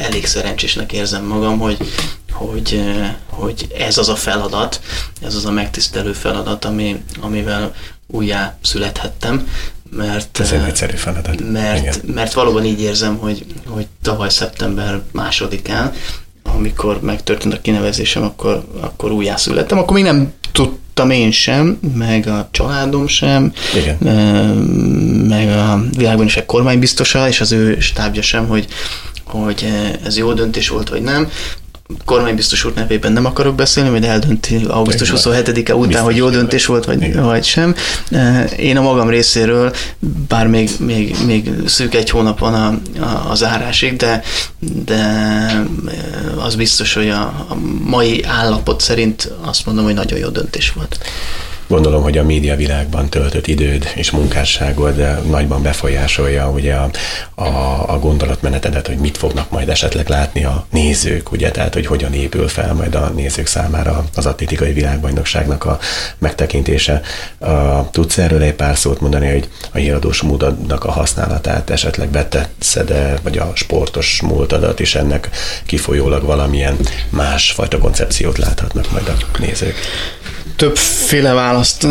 elég 0.01 0.25
szerencsésnek 0.25 0.91
érzem 0.91 1.25
magam, 1.25 1.59
hogy, 1.59 1.77
hogy, 2.31 2.73
e, 2.73 3.17
hogy 3.29 3.67
ez 3.77 3.97
az 3.97 4.09
a 4.09 4.15
feladat, 4.15 4.81
ez 5.21 5.35
az 5.35 5.45
a 5.45 5.51
megtisztelő 5.51 6.13
feladat, 6.13 6.65
ami, 6.65 7.03
amivel 7.21 7.73
újjá 8.07 8.57
születhettem, 8.61 9.47
mert, 9.91 10.39
ez 10.39 10.51
egy 10.51 10.63
egyszerű 10.67 10.95
feladat. 10.95 11.51
Mert, 11.51 12.13
mert 12.13 12.33
valóban 12.33 12.65
így 12.65 12.81
érzem, 12.81 13.17
hogy, 13.17 13.45
hogy 13.67 13.87
tavaly 14.01 14.29
szeptember 14.29 15.01
másodikán, 15.11 15.93
amikor 16.43 17.01
megtörtént 17.01 17.53
a 17.53 17.61
kinevezésem, 17.61 18.23
akkor, 18.23 18.65
akkor 18.79 19.11
újjászülettem. 19.11 19.77
Akkor 19.77 19.93
még 19.93 20.03
nem 20.03 20.33
tudtam 20.51 21.09
én 21.09 21.31
sem, 21.31 21.79
meg 21.95 22.27
a 22.27 22.47
családom 22.51 23.07
sem, 23.07 23.53
Igen. 23.75 23.97
meg 25.27 25.49
a 25.49 25.83
világbajnokság 25.97 26.45
kormánybiztosa 26.45 27.27
és 27.27 27.41
az 27.41 27.51
ő 27.51 27.79
stábja 27.79 28.21
sem, 28.21 28.47
hogy, 28.47 28.67
hogy 29.23 29.67
ez 30.03 30.17
jó 30.17 30.33
döntés 30.33 30.69
volt, 30.69 30.89
vagy 30.89 31.01
nem 31.01 31.29
kormánybiztos 32.05 32.63
úr 32.63 32.73
nevében 32.73 33.11
nem 33.11 33.25
akarok 33.25 33.55
beszélni, 33.55 33.89
majd 33.89 34.03
eldönti 34.03 34.65
augusztus 34.67 35.11
27-e 35.15 35.75
után, 35.75 35.87
Biztos 35.87 36.05
hogy 36.05 36.15
jó 36.15 36.29
döntés 36.29 36.65
volt, 36.65 36.85
vagy, 36.85 37.15
vagy 37.15 37.43
sem. 37.43 37.75
Én 38.57 38.77
a 38.77 38.81
magam 38.81 39.09
részéről, 39.09 39.73
bár 40.27 40.47
még, 40.47 40.69
még, 40.79 41.15
még 41.25 41.49
szűk 41.65 41.95
egy 41.95 42.09
hónap 42.09 42.39
van 42.39 42.53
a, 42.53 42.67
a, 43.03 43.29
a 43.29 43.35
zárásig, 43.35 43.95
de, 43.95 44.23
de 44.85 45.03
az 46.37 46.55
biztos, 46.55 46.93
hogy 46.93 47.09
a, 47.09 47.21
a 47.21 47.55
mai 47.83 48.23
állapot 48.23 48.81
szerint 48.81 49.31
azt 49.41 49.65
mondom, 49.65 49.83
hogy 49.83 49.93
nagyon 49.93 50.19
jó 50.19 50.27
döntés 50.27 50.71
volt. 50.71 50.97
Gondolom, 51.71 52.03
hogy 52.03 52.17
a 52.17 52.23
média 52.23 52.55
világban 52.55 53.09
töltött 53.09 53.47
időd 53.47 53.91
és 53.95 54.11
munkásságod 54.11 55.27
nagyban 55.29 55.61
befolyásolja 55.61 56.49
ugye 56.49 56.73
a, 56.73 56.89
a, 57.35 57.83
a 57.87 57.99
gondolatmenetedet, 57.99 58.87
hogy 58.87 58.97
mit 58.97 59.17
fognak 59.17 59.49
majd 59.49 59.69
esetleg 59.69 60.09
látni 60.09 60.43
a 60.43 60.65
nézők, 60.71 61.31
ugye, 61.31 61.51
tehát 61.51 61.73
hogy 61.73 61.85
hogyan 61.85 62.13
épül 62.13 62.47
fel 62.47 62.73
majd 62.73 62.95
a 62.95 63.11
nézők 63.15 63.47
számára 63.47 64.05
az 64.15 64.25
atlétikai 64.25 64.73
világbajnokságnak 64.73 65.65
a 65.65 65.79
megtekintése. 66.17 67.01
A, 67.39 67.89
tudsz 67.89 68.17
erről 68.17 68.41
egy 68.41 68.53
pár 68.53 68.77
szót 68.77 69.01
mondani, 69.01 69.31
hogy 69.31 69.49
a 69.71 69.77
híradós 69.77 70.21
módnak 70.21 70.83
a 70.83 70.91
használatát 70.91 71.69
esetleg 71.69 72.09
betetszed 72.09 73.19
vagy 73.23 73.37
a 73.37 73.51
sportos 73.53 74.21
múltadat 74.21 74.79
is 74.79 74.95
ennek 74.95 75.29
kifolyólag 75.65 76.23
valamilyen 76.23 76.77
másfajta 77.09 77.77
koncepciót 77.77 78.37
láthatnak 78.37 78.91
majd 78.91 79.07
a 79.07 79.39
nézők? 79.39 79.75
Többféle 80.55 81.33
választ 81.33 81.83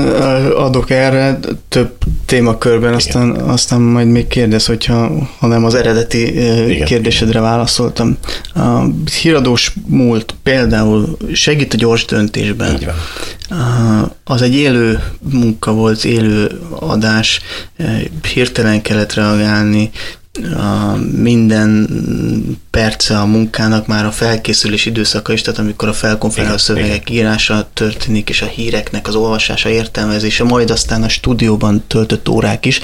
adok 0.57 0.91
erre, 0.91 1.39
több 1.69 1.93
témakörben, 2.27 2.95
aztán, 2.95 3.31
aztán 3.31 3.81
majd 3.81 4.07
még 4.07 4.27
kérdez, 4.27 4.67
hogyha 4.67 5.29
ha 5.39 5.47
nem 5.47 5.65
az 5.65 5.75
eredeti 5.75 6.35
Igen. 6.71 6.87
kérdésedre 6.87 7.41
válaszoltam. 7.41 8.17
A 8.55 8.85
híradós 9.21 9.73
múlt 9.87 10.35
például 10.43 11.17
segít 11.33 11.75
a 11.75 11.77
gyors 11.77 12.05
döntésben. 12.05 12.75
Így 12.75 12.85
van. 12.85 12.95
Az 14.25 14.43
egy 14.43 14.55
élő 14.55 15.03
munka 15.31 15.73
volt, 15.73 16.05
élő 16.05 16.61
adás, 16.71 17.41
hirtelen 18.33 18.83
kellett 18.83 19.15
reagálni, 19.15 19.91
a 20.39 20.97
minden 21.17 21.89
perce 22.71 23.19
a 23.19 23.25
munkának 23.25 23.87
már 23.87 24.05
a 24.05 24.11
felkészülés 24.11 24.87
időszaka 24.87 25.33
is, 25.33 25.43
tehát 25.43 25.61
amikor 25.61 25.89
a 25.89 25.93
felkonferáló 25.93 26.57
szövegek 26.57 27.11
írása 27.11 27.71
történik, 27.73 28.29
és 28.29 28.43
a 28.43 28.47
híreknek 28.47 29.09
az 29.09 29.15
olvasása, 29.15 29.69
értelmezése, 29.69 30.45
majd 30.45 30.71
aztán 30.71 31.03
a 31.03 31.09
stúdióban 31.09 31.85
töltött 31.87 32.29
órák 32.29 32.67
is, 32.67 32.81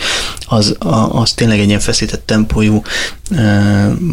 az, 0.46 0.76
a, 0.78 1.20
az 1.20 1.32
tényleg 1.32 1.58
egy 1.58 1.68
ilyen 1.68 1.80
feszített 1.80 2.26
tempójú 2.26 2.82
e, 3.30 3.42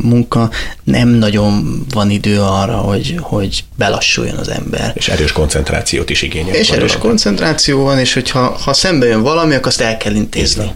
munka. 0.02 0.50
Nem 0.84 1.08
nagyon 1.08 1.86
van 1.93 2.10
idő 2.10 2.41
arra, 2.41 2.78
hogy, 2.78 3.15
hogy 3.19 3.63
belassuljon 3.78 4.38
az 4.38 4.50
ember. 4.50 4.91
És 4.96 5.08
erős 5.08 5.32
koncentrációt 5.32 6.10
is 6.10 6.22
igényel. 6.22 6.56
És 6.56 6.69
erős 6.69 6.98
koncentráció 6.98 7.84
van, 7.84 8.00
és 8.00 8.13
hogyha 8.13 8.58
ha 8.63 8.74
szembe 8.74 9.06
jön 9.06 9.22
valami, 9.22 9.54
akkor 9.56 9.67
azt 9.67 9.82
el 9.82 9.98
kell 9.98 10.13
intézni. 10.13 10.72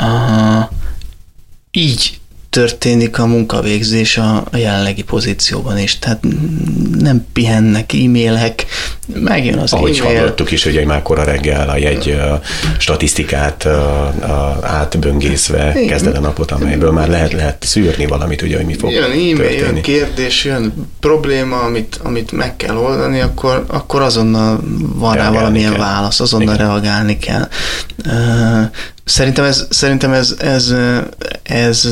Uh, 0.00 0.76
így 1.70 2.18
történik 2.50 3.18
a 3.18 3.26
munkavégzés 3.26 4.16
a, 4.16 4.44
jelenlegi 4.52 5.02
pozícióban 5.02 5.78
is. 5.78 5.98
Tehát 5.98 6.24
nem 6.98 7.26
pihennek, 7.32 7.92
e-mailek, 7.92 8.66
megjön 9.14 9.58
az 9.58 9.72
Ahogy 9.72 9.98
e-mail. 9.98 10.18
hallottuk 10.18 10.50
is, 10.50 10.64
hogy 10.64 10.76
egy 10.76 10.86
már 10.86 11.02
kora 11.02 11.24
reggel 11.24 11.68
a 11.68 11.76
jegy 11.76 12.10
a 12.10 12.40
statisztikát 12.78 13.64
a, 13.64 14.06
a 14.06 14.58
átböngészve 14.62 15.72
Igen. 15.74 15.86
kezded 15.86 16.16
a 16.16 16.20
napot, 16.20 16.50
amelyből 16.50 16.90
már 16.90 17.08
lehet, 17.08 17.32
lehet 17.32 17.64
szűrni 17.66 18.06
valamit, 18.06 18.42
ugye, 18.42 18.56
hogy 18.56 18.66
mi 18.66 18.74
fog 18.74 18.90
jön 18.90 19.02
e-mail, 19.04 19.36
történni. 19.36 19.56
Jön 19.58 19.82
kérdés, 19.82 20.44
jön 20.44 20.72
probléma, 21.00 21.60
amit, 21.60 22.00
amit 22.02 22.32
meg 22.32 22.56
kell 22.56 22.76
oldani, 22.76 23.20
akkor, 23.20 23.64
akkor 23.68 24.02
azonnal 24.02 24.60
van 24.94 25.14
reagálni 25.14 25.34
rá 25.36 25.40
valamilyen 25.40 25.72
kell. 25.72 25.80
válasz, 25.80 26.20
azonnal 26.20 26.54
Igen. 26.54 26.66
reagálni 26.66 27.18
kell. 27.18 27.48
Szerintem 29.08 29.44
ez, 29.44 29.66
szerintem 29.70 30.12
ez, 30.12 30.34
ez, 30.38 30.74
ez, 31.42 31.88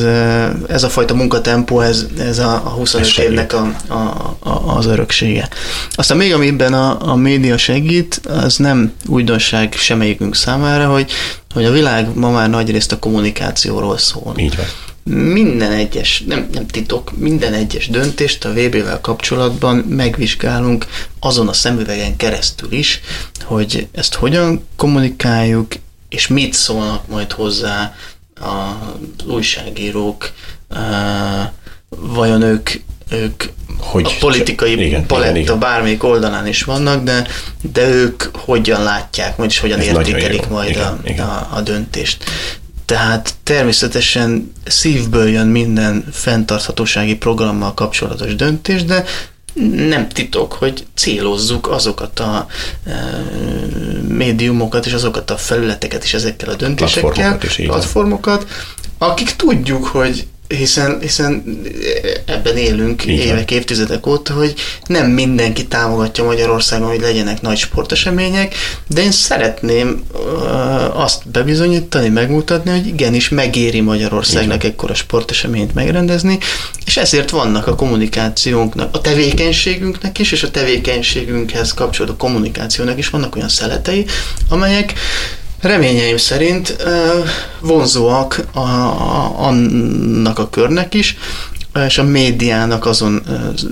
ez 0.68 0.82
a 0.82 0.88
fajta 0.88 1.14
munkatempó, 1.14 1.80
ez, 1.80 2.06
ez 2.18 2.38
a, 2.38 2.52
a 2.54 2.68
25 2.68 3.06
ez 3.06 3.24
évnek 3.24 3.52
a, 3.52 3.74
a, 3.86 3.94
a, 4.38 4.76
az 4.76 4.86
öröksége. 4.86 5.48
Aztán 5.90 6.16
még 6.16 6.34
amiben 6.34 6.72
a, 6.72 7.10
a 7.10 7.14
média 7.14 7.56
segít, 7.56 8.20
az 8.24 8.56
nem 8.56 8.92
újdonság 9.06 9.74
semmelyikünk 9.74 10.34
számára, 10.34 10.88
hogy, 10.88 11.12
hogy 11.54 11.64
a 11.64 11.70
világ 11.70 12.14
ma 12.14 12.30
már 12.30 12.50
nagyrészt 12.50 12.92
a 12.92 12.98
kommunikációról 12.98 13.98
szól. 13.98 14.34
Így 14.36 14.56
van 14.56 14.66
minden 15.14 15.72
egyes, 15.72 16.22
nem, 16.26 16.48
nem 16.52 16.66
titok, 16.66 17.18
minden 17.18 17.52
egyes 17.52 17.88
döntést 17.88 18.44
a 18.44 18.52
VB-vel 18.52 19.00
kapcsolatban 19.00 19.76
megvizsgálunk 19.76 20.86
azon 21.20 21.48
a 21.48 21.52
szemüvegen 21.52 22.16
keresztül 22.16 22.72
is, 22.72 23.00
hogy 23.44 23.88
ezt 23.92 24.14
hogyan 24.14 24.66
kommunikáljuk, 24.76 25.74
és 26.08 26.26
mit 26.26 26.52
szólnak 26.52 27.06
majd 27.06 27.32
hozzá 27.32 27.94
az 28.40 29.26
újságírók, 29.26 30.32
vajon 31.88 32.42
ők, 32.42 32.70
ők 33.10 33.44
hogy 33.78 34.04
a 34.04 34.10
politikai 34.20 34.86
igen, 34.86 35.06
paletta 35.06 35.30
igen, 35.30 35.42
igen. 35.42 35.58
bármelyik 35.58 36.04
oldalán 36.04 36.46
is 36.46 36.62
vannak, 36.62 37.04
de, 37.04 37.26
de 37.72 37.88
ők 37.88 38.22
hogyan 38.32 38.82
látják, 38.82 39.36
majd 39.36 39.50
is 39.50 39.58
hogyan 39.58 39.78
Ez 39.78 39.86
értékelik 39.86 40.48
majd 40.48 40.68
igen, 40.68 40.86
a, 40.86 40.98
igen. 41.04 41.26
A, 41.26 41.48
a 41.52 41.60
döntést. 41.60 42.24
Tehát 42.84 43.34
természetesen 43.42 44.52
szívből 44.64 45.28
jön 45.28 45.46
minden 45.46 46.04
fenntarthatósági 46.12 47.16
programmal 47.16 47.74
kapcsolatos 47.74 48.34
döntés, 48.34 48.84
de 48.84 49.04
nem 49.88 50.08
titok, 50.08 50.52
hogy 50.52 50.86
célozzuk 50.94 51.68
azokat 51.68 52.20
a 52.20 52.46
e, 52.86 52.92
médiumokat 54.08 54.86
és 54.86 54.92
azokat 54.92 55.30
a 55.30 55.36
felületeket 55.36 56.04
is 56.04 56.14
ezekkel 56.14 56.48
a 56.48 56.54
döntésekkel, 56.54 57.10
platformokat, 57.10 57.44
is, 57.44 57.66
platformokat 57.66 58.46
akik 58.98 59.36
tudjuk, 59.36 59.86
hogy 59.86 60.26
hiszen, 60.48 60.98
hiszen 61.00 61.44
ebben 62.24 62.56
élünk 62.56 63.06
Igen. 63.06 63.26
évek, 63.26 63.50
évtizedek 63.50 64.06
óta, 64.06 64.32
hogy 64.32 64.54
nem 64.86 65.10
mindenki 65.10 65.66
támogatja 65.66 66.24
Magyarországon, 66.24 66.88
hogy 66.88 67.00
legyenek 67.00 67.40
nagy 67.40 67.56
sportesemények, 67.56 68.54
de 68.86 69.02
én 69.02 69.10
szeretném 69.10 70.04
uh, 70.12 71.00
azt 71.00 71.28
bebizonyítani, 71.28 72.08
megmutatni, 72.08 72.70
hogy 72.70 72.86
igenis 72.86 73.28
megéri 73.28 73.80
Magyarországnak 73.80 74.56
Igen. 74.56 74.70
ekkora 74.70 74.94
sporteseményt 74.94 75.74
megrendezni, 75.74 76.38
és 76.86 76.96
ezért 76.96 77.30
vannak 77.30 77.66
a 77.66 77.74
kommunikációnknak, 77.74 78.94
a 78.94 79.00
tevékenységünknek 79.00 80.18
is, 80.18 80.32
és 80.32 80.42
a 80.42 80.50
tevékenységünkhez 80.50 81.72
kapcsolódó 81.72 82.16
kommunikációnak 82.16 82.98
is 82.98 83.08
vannak 83.08 83.36
olyan 83.36 83.48
szeletei, 83.48 84.06
amelyek 84.48 84.94
reményeim 85.66 86.16
szerint 86.16 86.76
vonzóak 87.60 88.44
a, 88.52 88.58
a, 88.58 89.38
annak 89.38 90.38
a 90.38 90.48
körnek 90.48 90.94
is, 90.94 91.16
és 91.86 91.98
a 91.98 92.02
médiának 92.02 92.86
azon 92.86 93.22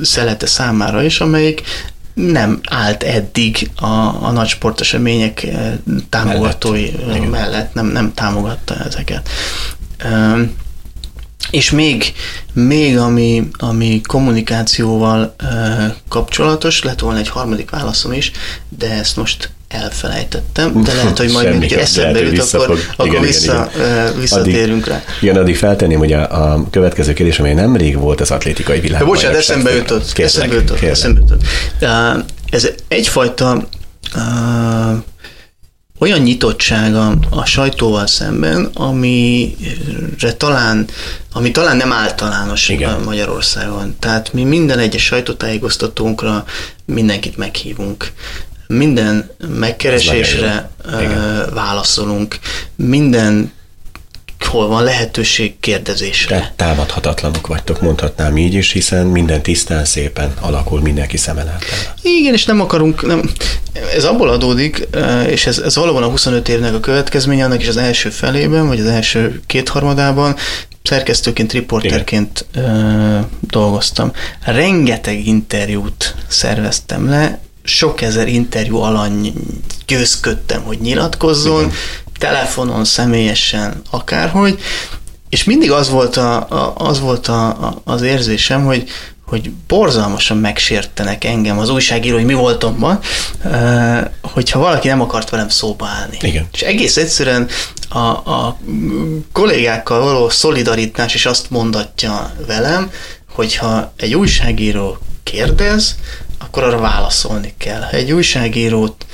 szelete 0.02 0.46
számára 0.46 1.02
is, 1.02 1.20
amelyik 1.20 1.62
nem 2.14 2.60
állt 2.68 3.02
eddig 3.02 3.70
a, 3.76 3.86
a 4.24 4.30
nagy 4.30 4.48
sportesemények 4.48 5.46
támogatói 6.08 6.90
mellett, 7.06 7.30
mellett. 7.30 7.74
Nem, 7.74 7.86
nem 7.86 8.14
támogatta 8.14 8.76
ezeket. 8.84 9.28
És 11.50 11.70
még, 11.70 12.12
még 12.52 12.98
ami, 12.98 13.48
ami 13.58 14.00
kommunikációval 14.00 15.34
kapcsolatos, 16.08 16.82
lett 16.82 16.98
volna 16.98 17.18
egy 17.18 17.28
harmadik 17.28 17.70
válaszom 17.70 18.12
is, 18.12 18.32
de 18.68 18.90
ezt 18.90 19.16
most 19.16 19.50
elfelejtettem, 19.74 20.82
de 20.82 20.94
lehet, 20.94 21.18
hogy 21.18 21.30
majd 21.30 21.58
még 21.58 21.72
eszembe 21.72 22.20
jut, 22.20 22.38
akkor, 22.52 22.78
akkor 22.96 23.06
igen, 23.06 23.22
vissza, 23.22 23.70
igen, 23.74 24.20
visszatérünk 24.20 24.86
addig, 24.86 24.92
rá. 24.92 25.02
Igen, 25.20 25.36
addig 25.36 25.56
feltenném, 25.56 25.98
hogy 25.98 26.12
a, 26.12 26.52
a 26.52 26.66
következő 26.70 27.12
kérdés, 27.12 27.38
amely 27.38 27.54
nemrég 27.54 27.98
volt 27.98 28.20
az 28.20 28.30
atlétikai 28.30 28.80
világ. 28.80 29.04
Bocsánat, 29.04 29.36
eszembe 29.36 29.74
jutott, 29.74 30.18
eszembe 30.18 30.54
jutott, 30.54 30.80
eszembe 30.80 31.20
jutott. 31.20 31.42
Ez 32.50 32.68
egyfajta 32.88 33.68
uh, 34.14 35.02
olyan 35.98 36.18
nyitottsága 36.18 37.14
a 37.30 37.44
sajtóval 37.44 38.06
szemben, 38.06 38.64
amire 38.74 40.32
talán, 40.36 40.86
ami 41.32 41.50
talán 41.50 41.76
nem 41.76 41.92
általános 41.92 42.68
Igen. 42.68 43.00
Magyarországon. 43.00 43.96
Tehát 43.98 44.32
mi 44.32 44.44
minden 44.44 44.78
egyes 44.78 45.04
sajtótájékoztatónkra 45.04 46.44
mindenkit 46.84 47.36
meghívunk 47.36 48.12
minden 48.74 49.30
megkeresésre 49.58 50.70
válaszolunk, 51.54 52.38
minden 52.76 53.52
hol 54.54 54.68
van 54.68 54.82
lehetőség 54.82 55.60
kérdezésre. 55.60 56.36
Te 56.36 56.52
támadhatatlanok 56.56 57.46
vagytok, 57.46 57.80
mondhatnám 57.80 58.36
így 58.36 58.54
is, 58.54 58.72
hiszen 58.72 59.06
minden 59.06 59.42
tisztán 59.42 59.84
szépen 59.84 60.34
alakul 60.40 60.80
mindenki 60.80 61.16
szeme 61.16 61.56
Igen, 62.02 62.32
és 62.32 62.44
nem 62.44 62.60
akarunk, 62.60 63.06
nem, 63.06 63.30
ez 63.96 64.04
abból 64.04 64.28
adódik, 64.28 64.88
és 65.26 65.46
ez, 65.46 65.58
ez 65.58 65.76
valóban 65.76 66.02
a 66.02 66.08
25 66.08 66.48
évnek 66.48 66.74
a 66.74 66.80
következménye, 66.80 67.44
annak 67.44 67.60
is 67.60 67.68
az 67.68 67.76
első 67.76 68.10
felében, 68.10 68.66
vagy 68.66 68.80
az 68.80 68.86
első 68.86 69.40
kétharmadában, 69.46 70.36
szerkesztőként, 70.82 71.52
riporterként 71.52 72.46
ö, 72.54 73.18
dolgoztam. 73.40 74.12
Rengeteg 74.44 75.26
interjút 75.26 76.14
szerveztem 76.28 77.08
le, 77.08 77.38
sok 77.64 78.00
ezer 78.00 78.28
interjú 78.28 78.76
alany 78.76 79.32
győzködtem, 79.86 80.62
hogy 80.62 80.80
nyilatkozzon, 80.80 81.60
Igen. 81.60 81.74
telefonon, 82.18 82.84
személyesen, 82.84 83.82
akárhogy, 83.90 84.58
és 85.28 85.44
mindig 85.44 85.70
az 85.70 85.90
volt, 85.90 86.16
a, 86.16 86.36
a, 86.48 86.74
az, 86.76 87.00
volt 87.00 87.28
a, 87.28 87.46
a, 87.46 87.80
az 87.84 88.02
érzésem, 88.02 88.64
hogy, 88.64 88.88
hogy 89.26 89.50
borzalmasan 89.50 90.36
megsértenek 90.36 91.24
engem 91.24 91.58
az 91.58 91.68
újságíró, 91.68 92.16
hogy 92.16 92.24
mi 92.24 92.34
voltam 92.34 92.76
ma, 92.78 93.00
hogyha 94.22 94.58
valaki 94.58 94.88
nem 94.88 95.00
akart 95.00 95.30
velem 95.30 95.48
szóba 95.48 95.86
állni. 95.86 96.16
Igen. 96.20 96.48
És 96.52 96.60
egész 96.60 96.96
egyszerűen 96.96 97.48
a, 97.88 97.98
a 97.98 98.58
kollégákkal 99.32 100.00
való 100.00 100.28
szolidaritás 100.28 101.14
is 101.14 101.26
azt 101.26 101.50
mondatja 101.50 102.34
velem, 102.46 102.90
hogyha 103.32 103.92
egy 103.96 104.14
újságíró 104.14 104.98
kérdez, 105.22 105.96
akkor 106.38 106.62
arra 106.62 106.78
válaszolni 106.78 107.54
kell. 107.58 107.80
Ha 107.80 107.96
egy 107.96 108.12
újságírót 108.12 109.06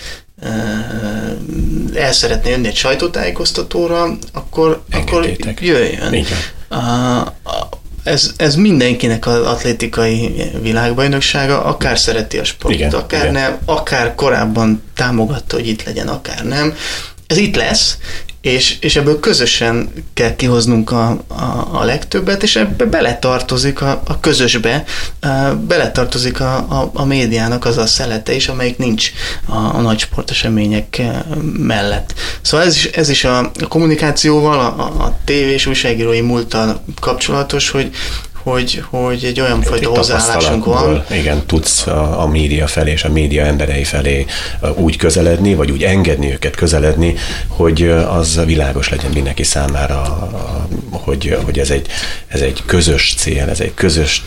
el 1.94 2.12
szeretné 2.12 2.50
jönni 2.50 2.66
egy 2.66 2.76
sajtótájékoztatóra, 2.76 4.16
akkor, 4.32 4.82
akkor 4.90 5.36
jöjjön. 5.60 6.12
Igen. 6.12 6.38
Ez, 8.04 8.32
ez 8.36 8.54
mindenkinek 8.54 9.26
az 9.26 9.46
atlétikai 9.46 10.50
világbajnoksága, 10.60 11.64
akár 11.64 11.98
szereti 11.98 12.38
a 12.38 12.44
sportot, 12.44 12.80
igen, 12.80 12.90
akár 12.90 13.20
igen. 13.20 13.32
nem, 13.32 13.58
akár 13.64 14.14
korábban 14.14 14.82
támogatta, 14.94 15.56
hogy 15.56 15.68
itt 15.68 15.82
legyen, 15.84 16.08
akár 16.08 16.44
nem. 16.44 16.74
Ez 17.26 17.36
itt 17.36 17.56
lesz, 17.56 17.98
és, 18.40 18.76
és 18.80 18.96
ebből 18.96 19.20
közösen 19.20 19.92
kell 20.14 20.36
kihoznunk 20.36 20.90
a, 20.90 21.08
a, 21.28 21.68
a 21.72 21.84
legtöbbet, 21.84 22.42
és 22.42 22.56
ebbe 22.56 22.84
beletartozik 22.84 23.80
a, 23.80 24.02
a 24.06 24.20
közösbe, 24.20 24.84
beletartozik 25.66 26.40
a, 26.40 26.56
a, 26.56 26.90
a 26.94 27.04
médiának 27.04 27.64
az 27.64 27.76
a 27.78 27.86
szelete 27.86 28.34
is, 28.34 28.48
amelyik 28.48 28.78
nincs 28.78 29.12
a, 29.46 29.56
a 29.56 29.80
nagy 29.80 29.98
sportesemények 29.98 31.02
mellett. 31.58 32.14
Szóval 32.42 32.66
ez 32.66 32.74
is, 32.74 32.84
ez 32.84 33.08
is 33.08 33.24
a, 33.24 33.38
a 33.38 33.68
kommunikációval, 33.68 34.58
a, 34.60 35.04
a 35.04 35.18
tévés 35.24 35.66
újságírói 35.66 36.20
múltal 36.20 36.84
kapcsolatos, 37.00 37.70
hogy, 37.70 37.90
hogy, 38.42 38.82
hogy 38.90 39.24
egy 39.24 39.40
olyan 39.40 39.62
fajta 39.62 39.88
hozzáállásunk 39.88 40.64
van. 40.64 41.04
Igen, 41.10 41.46
tudsz 41.46 41.86
a, 41.86 42.22
a 42.22 42.26
média 42.26 42.66
felé 42.66 42.90
és 42.90 43.04
a 43.04 43.08
média 43.08 43.44
emberei 43.44 43.84
felé 43.84 44.26
úgy 44.74 44.96
közeledni, 44.96 45.54
vagy 45.54 45.70
úgy 45.70 45.82
engedni 45.82 46.32
őket 46.32 46.56
közeledni, 46.56 47.14
hogy 47.46 47.82
az 48.08 48.40
világos 48.44 48.88
legyen 48.88 49.10
mindenki 49.10 49.42
számára, 49.42 50.30
hogy, 51.28 51.44
hogy 51.44 51.58
ez, 51.58 51.70
egy, 51.70 51.86
ez 52.28 52.40
egy 52.40 52.62
közös 52.66 53.14
cél, 53.18 53.48
ez 53.48 53.60
egy 53.60 53.74
közös 53.74 54.24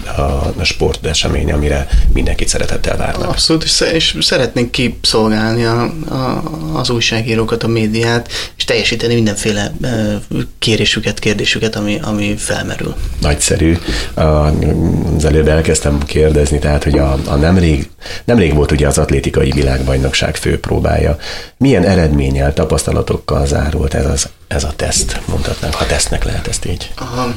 a 0.58 0.64
sportesemény, 0.64 1.52
amire 1.52 1.88
mindenkit 2.14 2.48
szeretettel 2.48 2.98
várnak. 2.98 3.30
Abszolút, 3.30 3.64
és 3.94 4.18
szeretnénk 4.20 4.72
kiszolgálni 4.72 5.64
a, 5.64 5.82
a, 6.10 6.44
az 6.74 6.90
újságírókat, 6.90 7.64
a 7.64 7.68
médiát, 7.68 8.32
és 8.58 8.64
teljesíteni 8.64 9.14
mindenféle 9.14 9.74
kérésüket, 10.60 11.20
kérdésüket, 11.20 11.76
ami, 11.76 12.00
ami 12.02 12.36
felmerül. 12.38 12.96
Nagyszerű 13.22 13.78
az 14.14 15.26
előbb 15.26 15.48
elkezdtem 15.48 16.04
kérdezni, 16.06 16.60
tehát, 16.60 16.84
hogy 16.84 16.98
a, 16.98 17.18
a 17.26 17.36
nemrég, 17.36 17.90
nemrég 18.26 18.54
volt 18.54 18.72
ugye 18.72 18.88
az 18.88 18.98
atlétikai 18.98 19.52
világbajnokság 19.52 20.36
főpróbája. 20.36 21.18
Milyen 21.58 21.84
eredménnyel, 21.84 22.54
tapasztalatokkal 22.54 23.46
zárult 23.46 23.94
ez, 23.94 24.06
az, 24.06 24.30
ez 24.54 24.64
a 24.64 24.74
teszt, 24.76 25.22
mondhatnánk, 25.26 25.74
ha 25.74 25.86
tesztnek 25.86 26.24
lehet 26.24 26.48
ezt 26.48 26.66
így? 26.66 26.92
Aha. 26.96 27.36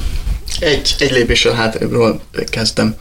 Egy, 0.59 0.94
egy 0.98 1.11
lépéssel 1.11 1.52
hátrébbről 1.52 2.20
kezdtem. 2.46 2.94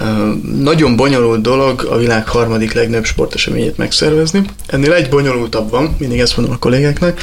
Uh, 0.00 0.42
nagyon 0.42 0.96
bonyolult 0.96 1.42
dolog 1.42 1.86
a 1.90 1.96
világ 1.96 2.28
harmadik 2.28 2.72
legnagyobb 2.72 3.04
sporteseményét 3.04 3.76
megszervezni. 3.76 4.42
Ennél 4.66 4.92
egy 4.92 5.08
bonyolultabb 5.08 5.70
van, 5.70 5.96
mindig 5.98 6.18
ezt 6.18 6.36
mondom 6.36 6.54
a 6.54 6.58
kollégáknak, 6.58 7.20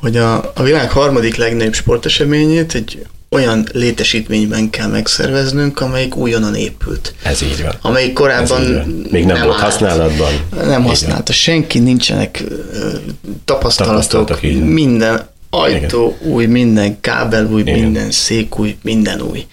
hogy 0.00 0.16
a, 0.16 0.52
a 0.54 0.62
világ 0.62 0.90
harmadik 0.90 1.36
legnagyobb 1.36 1.74
sporteseményét 1.74 2.74
egy 2.74 3.06
olyan 3.34 3.68
létesítményben 3.72 4.70
kell 4.70 4.88
megszerveznünk, 4.88 5.80
amelyik 5.80 6.16
újonnan 6.16 6.54
épült. 6.54 7.14
Ez 7.22 7.42
így 7.42 7.62
van. 7.62 7.74
Amelyik 7.80 8.12
korábban 8.12 8.62
még 9.10 9.24
nem, 9.24 9.36
nem 9.36 9.46
volt 9.46 9.60
állt. 9.60 9.70
használatban. 9.70 10.32
Nem 10.50 10.82
így 10.82 10.88
használta 10.88 11.22
van. 11.26 11.36
senki, 11.36 11.78
nincsenek 11.78 12.44
tapasztalatok 13.44 14.40
minden 14.64 15.32
ajtó 15.60 16.16
Igen. 16.20 16.32
új, 16.32 16.46
minden 16.46 17.00
kábel 17.00 17.46
új, 17.46 17.60
Igen. 17.60 17.78
minden 17.78 18.10
szék 18.10 18.58
új, 18.58 18.76
minden 18.82 19.20
új. 19.20 19.46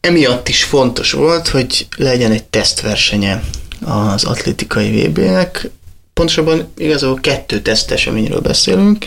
Emiatt 0.00 0.48
is 0.48 0.64
fontos 0.64 1.12
volt, 1.12 1.48
hogy 1.48 1.86
legyen 1.96 2.32
egy 2.32 2.44
tesztversenye 2.44 3.42
az 3.84 4.24
atlétikai 4.24 5.06
VB-nek, 5.06 5.70
pontosabban 6.14 6.72
igazából 6.76 7.18
kettő 7.20 7.60
teszteseményről 7.60 8.40
beszélünk. 8.40 9.04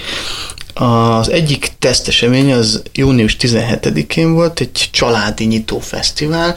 Az 0.73 1.29
egyik 1.29 1.71
tesztesemény 1.79 2.53
az 2.53 2.81
június 2.93 3.37
17-én 3.39 4.33
volt, 4.33 4.59
egy 4.59 4.89
családi 4.91 5.45
nyitó 5.45 5.79
fesztivál, 5.79 6.55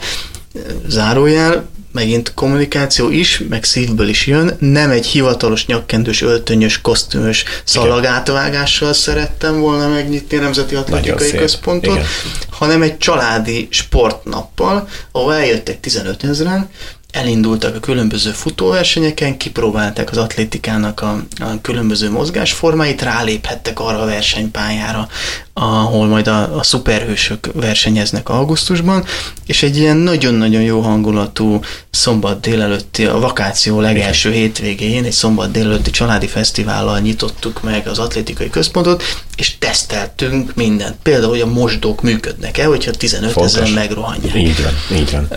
zárójel, 0.87 1.69
megint 1.97 2.33
kommunikáció 2.33 3.09
is, 3.09 3.41
meg 3.49 3.63
szívből 3.63 4.07
is 4.07 4.27
jön, 4.27 4.55
nem 4.59 4.89
egy 4.89 5.05
hivatalos 5.05 5.65
nyakkendős, 5.65 6.21
öltönyös, 6.21 6.81
kosztümös 6.81 7.43
szalagátvágással 7.63 8.93
szerettem 8.93 9.59
volna 9.59 9.87
megnyitni 9.87 10.37
a 10.37 10.41
Nemzeti 10.41 10.75
Atletikai 10.75 11.31
Központot, 11.31 11.95
Igen. 11.95 12.05
hanem 12.49 12.81
egy 12.81 12.97
családi 12.97 13.67
sportnappal, 13.71 14.87
ahol 15.11 15.33
eljöttek 15.33 15.79
15 15.79 16.23
ezeren, 16.23 16.69
elindultak 17.17 17.75
a 17.75 17.79
különböző 17.79 18.31
futóversenyeken, 18.31 19.37
kipróbálták 19.37 20.11
az 20.11 20.17
atlétikának 20.17 21.01
a, 21.01 21.23
a 21.39 21.61
különböző 21.61 22.11
mozgásformáit, 22.11 23.01
ráléphettek 23.01 23.79
arra 23.79 24.01
a 24.01 24.05
versenypályára, 24.05 25.07
ahol 25.53 26.07
majd 26.07 26.27
a, 26.27 26.57
a 26.57 26.63
szuperhősök 26.63 27.49
versenyeznek 27.53 28.29
augusztusban, 28.29 29.05
és 29.45 29.63
egy 29.63 29.77
ilyen 29.77 29.97
nagyon-nagyon 29.97 30.61
jó 30.61 30.79
hangulatú 30.79 31.59
szombat 31.89 32.39
délelőtti, 32.39 33.05
a 33.05 33.19
vakáció 33.19 33.79
legelső 33.79 34.31
hétvégén 34.31 35.03
egy 35.03 35.11
szombat 35.11 35.51
délelőtti 35.51 35.89
családi 35.89 36.27
fesztivállal 36.27 36.99
nyitottuk 36.99 37.63
meg 37.63 37.87
az 37.87 37.99
atlétikai 37.99 38.49
központot, 38.49 39.03
és 39.37 39.57
teszteltünk 39.57 40.55
mindent. 40.55 40.95
Például, 41.03 41.29
hogy 41.29 41.41
a 41.41 41.45
mosdók 41.45 42.01
működnek-e, 42.01 42.65
hogyha 42.65 42.91
15 42.91 43.37
ezer 43.37 43.69
megrohanják. 43.73 44.35
Így 44.35 44.63
van, 44.63 44.97
így 44.97 45.11
van. 45.11 45.27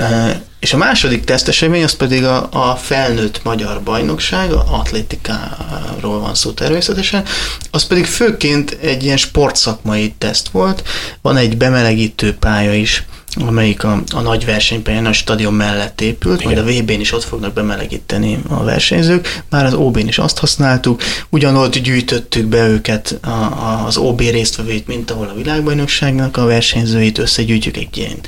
És 0.61 0.73
a 0.73 0.77
második 0.77 1.25
tesztesemény 1.25 1.83
az 1.83 1.93
pedig 1.97 2.25
a, 2.25 2.49
a 2.51 2.77
felnőtt 2.77 3.43
magyar 3.45 3.83
bajnokság, 3.83 4.53
a 4.53 4.65
atlétikáról 4.71 6.21
van 6.21 6.35
szó 6.35 6.51
természetesen, 6.51 7.25
az 7.71 7.85
pedig 7.87 8.07
főként 8.07 8.71
egy 8.71 9.05
ilyen 9.05 9.17
sportszakmai 9.17 10.15
teszt 10.19 10.49
volt, 10.49 10.83
van 11.23 11.37
egy 11.37 11.57
bemelegítő 11.57 12.35
pálya 12.35 12.75
is, 12.75 13.05
amelyik 13.35 13.85
a, 13.85 14.03
a 14.15 14.21
nagy 14.21 14.45
versenypályán 14.45 15.07
a 15.07 15.13
stadion 15.13 15.55
mellett 15.55 16.01
épült, 16.01 16.41
Igen. 16.41 16.53
majd 16.53 16.67
a 16.67 16.71
VB-n 16.73 17.01
is 17.01 17.13
ott 17.13 17.25
fognak 17.25 17.53
bemelegíteni 17.53 18.39
a 18.49 18.65
versenyzők, 18.65 19.43
már 19.49 19.65
az 19.65 19.75
OB-n 19.75 20.07
is 20.07 20.19
azt 20.19 20.39
használtuk, 20.39 21.03
ugyanott 21.29 21.79
gyűjtöttük 21.79 22.47
be 22.47 22.69
őket 22.69 23.19
a, 23.23 23.29
a, 23.29 23.85
az 23.87 23.97
OB 23.97 24.21
résztvevőit, 24.21 24.87
mint 24.87 25.11
ahol 25.11 25.29
a 25.29 25.35
világbajnokságnak 25.35 26.37
a 26.37 26.45
versenyzőit, 26.45 27.19
összegyűjtjük 27.19 27.77
egy 27.77 27.97
ilyen 27.97 28.19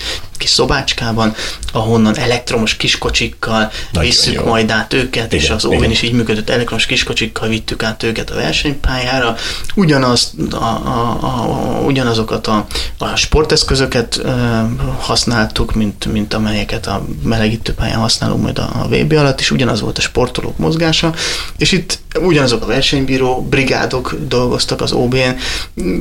kis 0.43 0.51
szobácskában, 0.51 1.35
ahonnan 1.73 2.17
elektromos 2.17 2.77
kiskocsikkal 2.77 3.71
Nagyon 3.93 4.09
visszük 4.09 4.35
jó. 4.35 4.45
majd 4.45 4.71
át 4.71 4.93
őket, 4.93 5.33
igen, 5.33 5.45
és 5.45 5.51
az 5.51 5.65
OB-n 5.65 5.91
is 5.91 6.03
így 6.03 6.13
működött, 6.13 6.51
elektromos 6.51 6.87
kiskocsikkal 6.87 7.49
vittük 7.49 7.83
át 7.83 8.03
őket 8.03 8.31
a 8.31 8.35
versenypályára, 8.35 9.37
ugyanaz, 9.75 10.35
a, 10.51 10.57
a, 10.57 11.19
a, 11.21 11.81
ugyanazokat 11.81 12.47
a, 12.47 12.67
a 12.99 13.17
sporteszközöket 13.17 14.21
használtuk, 14.99 15.75
mint, 15.75 16.13
mint 16.13 16.35
amelyeket 16.35 16.87
a 16.87 17.05
melegítőpályán 17.23 17.99
használunk 17.99 18.43
majd 18.43 18.59
a, 18.59 18.71
a 18.83 18.89
VB 18.89 19.13
alatt, 19.13 19.41
és 19.41 19.51
ugyanaz 19.51 19.81
volt 19.81 19.99
a 19.99 20.01
sportolók 20.01 20.59
mozgása, 20.59 21.15
és 21.57 21.73
itt 21.73 21.99
ugyanazok 22.21 22.63
a 22.63 22.67
versenybíró 22.67 23.47
brigádok 23.51 24.17
dolgoztak 24.29 24.81
az 24.81 24.93
OB-n, 24.93 25.39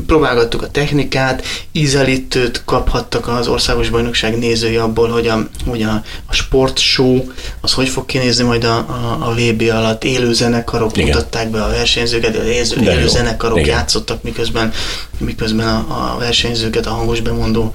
próbálgattuk 0.07 0.61
a 0.61 0.69
technikát, 0.69 1.45
ízelítőt 1.71 2.61
kaphattak 2.65 3.27
az 3.27 3.47
országos 3.47 3.89
bajnokság 3.89 4.37
nézői 4.37 4.75
abból, 4.75 5.09
hogy 5.09 5.27
a, 5.27 5.47
hogy 5.65 5.81
a, 5.81 6.03
a 6.25 6.33
sportshow 6.33 7.23
az 7.61 7.73
hogy 7.73 7.89
fog 7.89 8.05
kinézni 8.05 8.43
majd 8.43 8.63
a, 8.63 8.75
a, 8.77 9.17
a 9.19 9.33
VB 9.33 9.61
alatt, 9.73 10.03
élő 10.03 10.33
zenekarok 10.33 10.97
Igen. 10.97 11.07
mutatták 11.07 11.49
be 11.49 11.63
a 11.63 11.69
versenyzőket, 11.69 12.35
élő, 12.35 12.91
élő 12.91 13.07
zenekarok 13.07 13.59
Igen. 13.59 13.69
játszottak, 13.69 14.23
miközben, 14.23 14.71
miközben 15.17 15.67
a, 15.67 16.13
a 16.13 16.17
versenyzőket 16.19 16.85
a 16.85 16.89
hangos 16.89 17.19
bemondó 17.21 17.71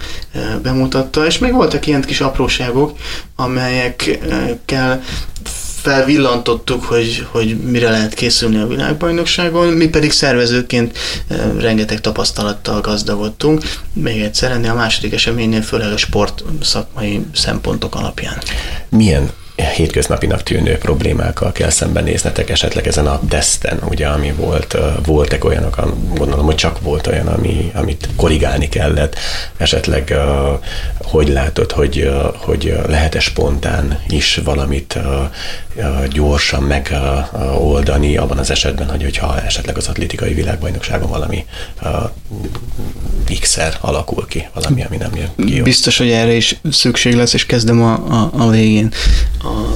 bemutatta, 0.62 1.26
és 1.26 1.38
még 1.38 1.52
voltak 1.52 1.86
ilyen 1.86 2.02
kis 2.02 2.20
apróságok, 2.20 2.98
amelyekkel 3.36 5.02
felvillantottuk, 5.86 6.84
hogy, 6.84 7.26
hogy 7.30 7.58
mire 7.58 7.90
lehet 7.90 8.14
készülni 8.14 8.58
a 8.58 8.66
világbajnokságon, 8.66 9.66
mi 9.68 9.88
pedig 9.88 10.10
szervezőként 10.12 10.98
rengeteg 11.58 12.00
tapasztalattal 12.00 12.80
gazdagodtunk. 12.80 13.62
Még 13.92 14.20
egyszer, 14.20 14.50
ennél 14.50 14.70
a 14.70 14.74
második 14.74 15.12
eseménynél 15.12 15.62
főleg 15.62 15.92
a 15.92 15.96
sport 15.96 16.44
szakmai 16.62 17.26
szempontok 17.32 17.94
alapján. 17.94 18.38
Milyen 18.88 19.30
hétköznapinak 19.56 20.42
tűnő 20.42 20.78
problémákkal 20.78 21.52
kell 21.52 21.70
szembenéznetek 21.70 22.50
esetleg 22.50 22.86
ezen 22.86 23.06
a 23.06 23.20
teszten, 23.28 23.80
ugye, 23.88 24.06
ami 24.06 24.32
volt, 24.32 24.76
voltak 25.04 25.44
olyanok, 25.44 25.94
gondolom, 26.14 26.44
hogy 26.44 26.54
csak 26.54 26.80
volt 26.80 27.06
olyan, 27.06 27.26
ami, 27.26 27.70
amit 27.74 28.08
korrigálni 28.16 28.68
kellett, 28.68 29.18
esetleg 29.56 30.14
hogy 31.02 31.28
látod, 31.28 31.72
hogy, 31.72 32.10
hogy 32.36 32.78
lehet-e 32.88 33.20
spontán 33.20 33.98
is 34.08 34.40
valamit 34.44 34.98
gyorsan 36.10 36.62
megoldani 36.62 38.16
abban 38.16 38.38
az 38.38 38.50
esetben, 38.50 38.90
hogy 38.90 39.02
hogyha 39.02 39.40
esetleg 39.40 39.76
az 39.76 39.88
atlétikai 39.88 40.34
világbajnokságon 40.34 41.10
valami 41.10 41.44
x 43.40 43.58
alakul 43.80 44.26
ki, 44.26 44.48
valami, 44.54 44.84
ami 44.84 44.96
nem 44.96 45.10
jön 45.14 45.46
ki. 45.46 45.62
Biztos, 45.62 45.98
hogy 45.98 46.10
erre 46.10 46.32
is 46.32 46.56
szükség 46.70 47.14
lesz, 47.14 47.32
és 47.32 47.46
kezdem 47.46 47.82
a, 47.82 47.92
a, 47.92 48.30
a 48.32 48.50
végén. 48.50 48.92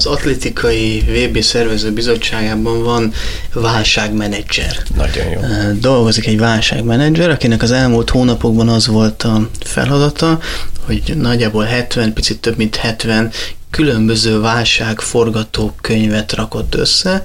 Az 0.01 0.07
atlétikai 0.07 0.99
VB 0.99 1.41
szervező 1.41 1.91
bizottságában 1.91 2.83
van 2.83 3.13
válságmenedzser. 3.53 4.77
Nagyon 4.95 5.29
jó. 5.29 5.39
Dolgozik 5.79 6.25
egy 6.25 6.39
válságmenedzser, 6.39 7.29
akinek 7.29 7.61
az 7.61 7.71
elmúlt 7.71 8.09
hónapokban 8.09 8.69
az 8.69 8.87
volt 8.87 9.23
a 9.23 9.49
feladata, 9.59 10.39
hogy 10.85 11.17
nagyjából 11.17 11.63
70, 11.63 12.13
picit 12.13 12.39
több 12.39 12.57
mint 12.57 12.75
70 12.75 13.31
különböző 13.69 14.39
válságforgatókönyvet 14.39 16.33
rakott 16.33 16.75
össze. 16.75 17.23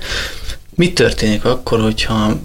Mi 0.74 0.92
történik 0.92 1.44
akkor, 1.44 1.80
hogyha 1.80 2.38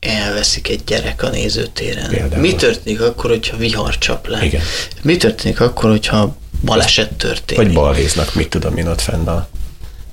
elveszik 0.00 0.68
egy 0.68 0.84
gyerek 0.86 1.22
a 1.22 1.28
nézőtéren? 1.28 2.08
Például. 2.08 2.40
Mi 2.40 2.54
történik 2.54 3.00
akkor, 3.00 3.30
hogyha 3.30 3.56
vihar 3.56 3.98
csap 3.98 4.26
le? 4.26 4.44
Igen. 4.44 4.62
Mi 5.02 5.16
történik 5.16 5.60
akkor, 5.60 5.90
hogyha 5.90 6.36
baleset 6.64 7.12
történik? 7.12 7.64
Vagy 7.64 7.74
balhéznak, 7.74 8.34
mit 8.34 8.48
tudom 8.48 8.76
én 8.76 8.86
ott 8.86 9.00
fenn 9.00 9.26
a 9.26 9.48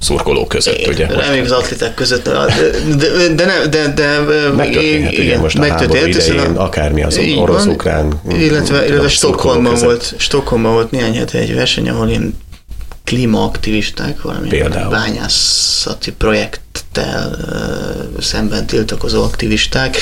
szurkolók 0.04 0.48
között, 0.48 0.78
igen, 0.78 0.94
ugye? 0.94 1.08
Reméljük 1.08 1.46
az 1.46 1.52
atléták 1.52 1.94
között, 1.94 2.24
de, 2.24 2.46
de, 2.98 3.34
de, 3.36 3.68
de, 3.70 3.88
de, 3.88 4.20
megtörténhet, 4.56 5.18
ugye 5.18 5.40
most 5.40 5.58
a 5.58 5.68
háború 5.68 6.06
idején, 6.06 6.40
akármi 6.40 7.04
az 7.04 7.20
orosz-ukrán 7.38 8.22
Illetve, 8.30 8.88
illetve 8.88 9.08
Stockholmban 9.10 9.76
volt, 9.76 10.14
Stockholmban 10.18 10.74
volt 10.74 10.92
néhány 10.92 11.18
hete 11.18 11.38
egy 11.38 11.56
verseny, 11.56 11.90
ahol 11.90 12.10
én 12.10 12.34
klímaaktivisták, 13.04 14.22
valami 14.22 14.48
Például. 14.48 14.90
bányászati 14.90 16.12
projekttel 16.74 17.38
szemben 18.20 18.66
tiltakozó 18.66 19.24
aktivisták. 19.24 19.98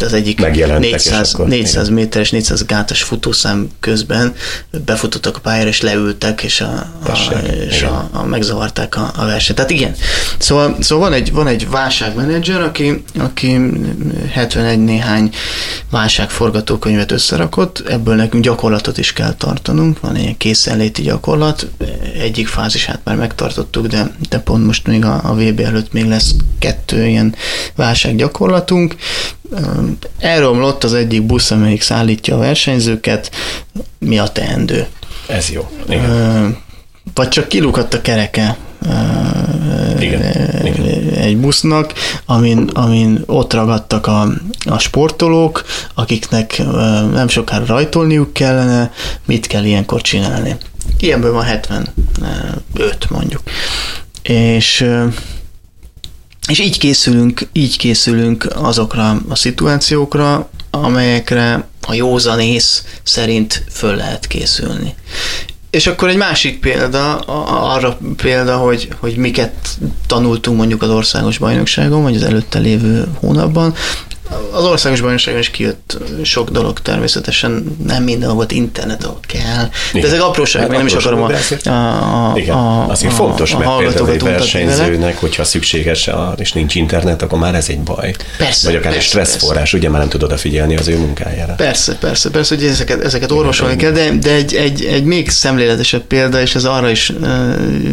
Az 0.00 0.12
egyik 0.12 0.40
400, 0.78 1.32
400 1.46 1.88
méteres, 1.88 2.30
400 2.30 2.64
gátas 2.64 3.02
futószám 3.02 3.68
közben 3.80 4.34
befutottak 4.84 5.36
a 5.36 5.40
pályára, 5.40 5.68
és 5.68 5.80
leültek, 5.80 6.42
és, 6.42 6.60
a, 6.60 6.86
a, 7.04 7.34
és 7.68 7.82
a, 7.82 8.08
a, 8.12 8.24
megzavarták 8.24 8.96
a, 8.96 9.12
a 9.16 9.24
versenyt. 9.24 9.56
Tehát 9.56 9.70
igen. 9.70 9.94
Szóval, 10.38 10.76
szóval 10.80 11.08
van 11.08 11.18
egy, 11.18 11.32
van 11.32 11.46
egy 11.46 11.68
válságmenedzser, 11.70 12.60
aki, 12.60 13.02
aki 13.18 13.58
71 14.30 14.78
néhány 14.78 15.34
válságforgatókönyvet 15.90 17.12
összerakott, 17.12 17.82
ebből 17.88 18.14
nekünk 18.14 18.44
gyakorlatot 18.44 18.98
is 18.98 19.12
kell 19.12 19.34
tartanunk, 19.34 20.00
van 20.00 20.14
egy 20.14 20.36
készenléti 20.36 21.02
gyakorlat, 21.02 21.66
egyik 22.18 22.48
fázisát 22.48 23.00
már 23.04 23.16
megtartottuk, 23.16 23.86
de, 23.86 24.16
de 24.28 24.38
pont 24.38 24.61
most 24.64 24.86
még 24.86 25.04
a, 25.04 25.20
a 25.24 25.34
VB 25.34 25.60
előtt 25.60 25.92
még 25.92 26.04
lesz 26.04 26.34
kettő 26.58 27.06
ilyen 27.06 27.34
válsággyakorlatunk. 27.74 28.94
Elromlott 30.18 30.84
az 30.84 30.94
egyik 30.94 31.22
busz, 31.22 31.50
amelyik 31.50 31.82
szállítja 31.82 32.34
a 32.34 32.38
versenyzőket, 32.38 33.30
mi 33.98 34.18
a 34.18 34.28
teendő? 34.28 34.86
Ez 35.26 35.50
jó. 35.50 35.70
Igen. 35.88 36.56
Vagy 37.14 37.28
csak 37.28 37.48
kilukadt 37.48 37.94
a 37.94 38.00
kereke 38.00 38.56
igen, 39.98 40.22
egy 41.14 41.36
busznak, 41.36 41.92
amin, 42.26 42.70
amin 42.72 43.22
ott 43.26 43.52
ragadtak 43.52 44.06
a, 44.06 44.28
a 44.64 44.78
sportolók, 44.78 45.64
akiknek 45.94 46.62
nem 47.12 47.28
sokára 47.28 47.64
rajtolniuk 47.64 48.32
kellene, 48.32 48.92
mit 49.24 49.46
kell 49.46 49.64
ilyenkor 49.64 50.00
csinálni. 50.00 50.56
Ilyenből 50.98 51.32
van 51.32 51.44
75 51.44 51.92
mondjuk. 53.10 53.42
És 54.22 54.86
és 56.48 56.58
így 56.58 56.78
készülünk, 56.78 57.48
így 57.52 57.76
készülünk 57.76 58.48
azokra 58.54 59.20
a 59.28 59.34
szituációkra, 59.34 60.50
amelyekre 60.70 61.66
a 61.80 61.94
józanész 61.94 62.84
szerint 63.02 63.64
föl 63.70 63.96
lehet 63.96 64.26
készülni. 64.26 64.94
És 65.70 65.86
akkor 65.86 66.08
egy 66.08 66.16
másik 66.16 66.60
példa, 66.60 67.16
arra 67.74 67.98
példa, 68.16 68.56
hogy, 68.56 68.88
hogy 68.98 69.16
miket 69.16 69.52
tanultunk 70.06 70.56
mondjuk 70.56 70.82
az 70.82 70.90
országos 70.90 71.38
bajnokságon, 71.38 72.02
vagy 72.02 72.16
az 72.16 72.22
előtte 72.22 72.58
lévő 72.58 73.08
hónapban, 73.20 73.74
az 74.52 74.64
országos 74.64 75.00
bajnokságon 75.00 75.40
is 75.40 75.50
kijött 75.50 75.98
sok 76.22 76.50
dolog 76.50 76.80
természetesen, 76.80 77.76
nem 77.86 78.02
minden 78.02 78.34
volt 78.34 78.52
internet, 78.52 79.04
ahol 79.04 79.20
kell, 79.26 79.68
de 79.92 80.06
ezek 80.06 80.22
apróságok, 80.22 80.68
hát 80.68 80.76
nem 80.76 80.86
is 80.86 80.92
akarom 80.92 81.22
a, 81.22 81.30
a, 81.64 81.70
a, 81.70 82.32
Igen, 82.36 82.54
a, 82.54 82.88
azért 82.88 83.12
a, 83.12 83.16
fontos, 83.16 83.54
a, 83.54 83.58
mert 83.58 83.76
például 83.76 84.10
egy 84.10 84.22
versenyzőnek, 84.22 85.20
hogyha 85.20 85.44
szükséges, 85.44 86.10
és 86.36 86.52
nincs 86.52 86.74
internet, 86.74 87.22
akkor 87.22 87.38
már 87.38 87.54
ez 87.54 87.68
egy 87.68 87.80
baj. 87.80 88.14
Persze, 88.38 88.66
Vagy 88.66 88.76
akár 88.76 88.92
persze, 88.92 88.98
egy 88.98 89.04
stresszforrás, 89.04 89.72
ugye 89.72 89.88
már 89.88 90.00
nem 90.00 90.08
tud 90.08 90.22
odafigyelni 90.22 90.76
az 90.76 90.88
ő 90.88 90.96
munkájára. 90.98 91.54
Persze, 91.54 91.94
persze, 91.94 92.30
persze, 92.30 92.54
hogy 92.54 92.64
ezeket, 92.64 93.04
ezeket 93.04 93.30
orvosolni 93.30 93.76
kell, 93.76 93.90
de, 93.90 94.10
de 94.10 94.30
egy, 94.30 94.54
egy, 94.54 94.84
egy 94.84 95.04
még 95.04 95.30
szemléletesebb 95.30 96.02
példa, 96.02 96.40
és 96.40 96.54
ez 96.54 96.64
arra 96.64 96.90
is 96.90 97.12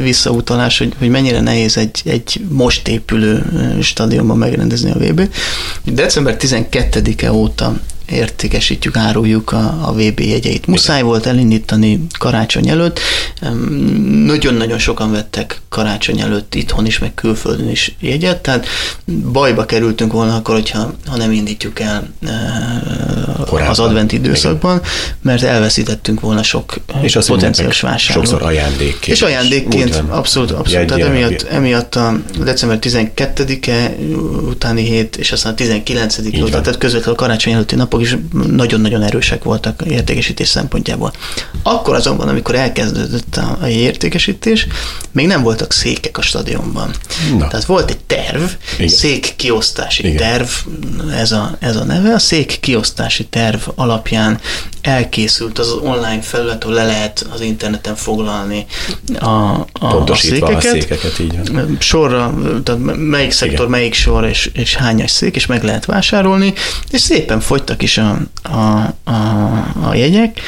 visszautalás, 0.02 0.78
hogy, 0.78 0.93
hogy 0.99 1.10
mennyire 1.10 1.41
nehéz 1.41 1.78
egy, 1.78 2.02
egy 2.06 2.41
most 2.49 2.88
épülő 2.88 3.43
stadionban 3.82 4.38
megrendezni 4.38 4.91
a 4.91 4.97
VB. 4.97 5.30
December 5.86 6.29
december 6.38 6.89
12-e 6.89 7.30
óta 7.30 7.76
értékesítjük, 8.12 8.95
áruljuk 8.98 9.52
a, 9.52 9.88
a 9.88 9.93
VB 9.93 10.19
jegyeit. 10.19 10.67
Muszáj 10.67 11.02
volt 11.02 11.26
elindítani 11.26 12.06
karácsony 12.19 12.69
előtt. 12.69 13.00
Nagyon-nagyon 14.26 14.78
sokan 14.78 15.12
vettek 15.12 15.62
karácsony 15.69 16.19
előtt 16.19 16.56
itthon 16.56 16.86
is, 16.86 17.00
meg 17.00 17.13
külföldön 17.13 17.69
is 17.69 17.95
jegyet, 18.00 18.41
tehát 18.41 18.67
bajba 19.32 19.65
kerültünk 19.65 20.12
volna 20.12 20.36
akkor, 20.36 20.56
hogyha 20.56 20.93
ha 21.06 21.17
nem 21.17 21.32
indítjuk 21.32 21.80
el 21.80 22.10
Korábban. 23.45 23.72
az 23.72 23.80
advent 23.80 24.12
időszakban, 24.12 24.82
mert 25.22 25.43
elveszítettünk 25.43 26.19
volna 26.19 26.43
sok 26.43 26.74
és 27.02 27.15
az 27.15 27.28
potenciális 27.28 27.82
vásárlót. 27.82 28.28
Sokszor 28.28 28.48
ajándékként. 28.48 29.06
És 29.06 29.22
ajándékként, 29.22 30.04
abszolút, 30.08 30.52
abszolút. 30.52 30.88
Tehát 30.88 31.04
emiatt, 31.04 31.41
emiatt 31.41 31.95
a 31.95 32.19
december 32.43 32.80
12-e 32.82 33.95
utáni 34.48 34.84
hét, 34.84 35.17
és 35.17 35.32
aztán 35.32 35.52
a 35.52 35.56
19 35.56 36.17
óta, 36.41 36.62
tehát 36.62 36.78
közvetlenül 36.78 37.13
a 37.13 37.22
karácsony 37.22 37.54
előtti 37.54 37.76
napok 37.76 37.99
napok 38.00 38.22
is 38.42 38.48
nagyon-nagyon 38.52 39.02
erősek 39.02 39.44
voltak 39.44 39.84
értékesítés 39.88 40.48
szempontjából. 40.48 41.14
Akkor 41.64 41.96
azonban, 41.96 42.28
amikor 42.28 42.56
elkezdődött 42.56 43.36
a, 43.36 43.58
a 43.62 43.68
értékesítés, 43.68 44.68
még 45.12 45.28
nem 45.28 45.44
voltak 45.44 45.74
székek 45.74 46.18
a 46.18 46.22
stadionban. 46.22 46.92
Na. 47.38 47.48
Tehát 47.48 47.66
volt 47.66 47.90
egy 47.90 48.00
terv, 48.00 48.42
Igen. 48.78 48.88
szék 48.88 49.34
kiosztási 49.36 50.04
Igen. 50.08 50.18
terv, 50.18 50.48
ez 51.14 51.32
a, 51.32 51.58
ez 51.60 51.76
a 51.76 51.84
neve. 51.84 52.14
A 52.14 52.20
szék 52.20 52.58
kiosztási 52.60 53.26
terv 53.26 53.62
alapján 53.76 54.40
elkészült 54.82 55.60
az 55.60 55.72
online 55.72 56.22
felület, 56.22 56.64
ahol 56.64 56.76
le 56.76 56.86
lehet 56.86 57.28
az 57.34 57.42
interneten 57.42 57.96
foglalni 57.96 58.66
a, 59.20 59.26
a, 59.26 59.68
a 59.80 60.16
székeket. 60.16 60.56
a 60.56 60.62
székeket. 60.62 61.20
így 61.20 61.52
van. 61.52 61.78
Sorra, 61.80 62.34
tehát 62.64 62.82
melyik 62.96 63.32
szektor, 63.32 63.60
Igen. 63.60 63.70
melyik 63.70 63.94
sor 63.94 64.26
és, 64.26 64.50
és 64.54 64.76
hányas 64.76 65.12
szék, 65.12 65.36
és 65.36 65.46
meg 65.46 65.64
lehet 65.64 65.86
vásárolni, 65.86 66.54
és 66.92 67.02
szépen 67.02 67.40
fogytak 67.40 67.82
is 67.82 67.88
a, 67.97 68.19
a, 68.43 68.93
a, 69.04 69.17
a 69.84 69.93
jegyek. 69.93 70.39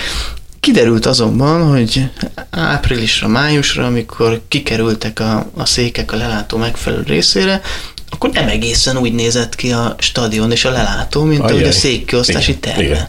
Kiderült 0.60 1.06
azonban, 1.06 1.69
hogy 1.69 2.10
áprilisra, 2.49 3.27
májusra, 3.27 3.86
amikor 3.86 4.41
kikerültek 4.47 5.19
a, 5.19 5.49
a 5.58 5.65
székek 5.65 6.12
a 6.12 6.15
lelátó 6.15 6.58
megfelelő 6.58 7.04
részére, 7.04 7.62
akkor 8.10 8.30
nem 8.30 8.47
egészen 8.47 8.97
úgy 8.97 9.13
nézett 9.13 9.56
ki 9.56 9.71
a 9.71 9.95
stadion 9.97 10.51
és 10.51 10.65
a 10.65 10.71
lelátó, 10.71 11.23
mint 11.23 11.41
Ajaj. 11.41 11.51
ahogy 11.51 11.67
a 11.67 11.71
székkiosztási 11.71 12.58
terve. 12.58 13.08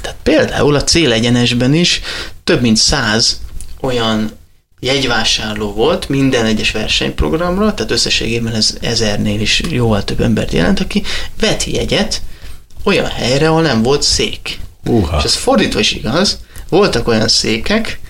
Tehát 0.00 0.18
például 0.22 0.74
a 0.74 0.84
célegyenesben 0.84 1.74
is 1.74 2.00
több 2.44 2.60
mint 2.60 2.76
száz 2.76 3.40
olyan 3.80 4.30
jegyvásárló 4.80 5.72
volt 5.72 6.08
minden 6.08 6.44
egyes 6.44 6.70
versenyprogramra, 6.70 7.74
tehát 7.74 7.90
összességében 7.90 8.54
ez 8.54 8.76
ezernél 8.80 9.40
is 9.40 9.62
jóval 9.70 10.04
több 10.04 10.20
embert 10.20 10.52
jelent, 10.52 10.80
aki 10.80 11.02
vett 11.40 11.64
jegyet 11.64 12.22
olyan 12.84 13.06
helyre, 13.06 13.48
ahol 13.48 13.62
nem 13.62 13.82
volt 13.82 14.02
szék. 14.02 14.58
Uh-ha. 14.86 15.18
És 15.18 15.24
ez 15.24 15.34
fordítva 15.34 15.80
is 15.80 15.92
igaz, 15.92 16.38
voltak 16.68 17.08
olyan 17.08 17.28
székek, 17.28 18.00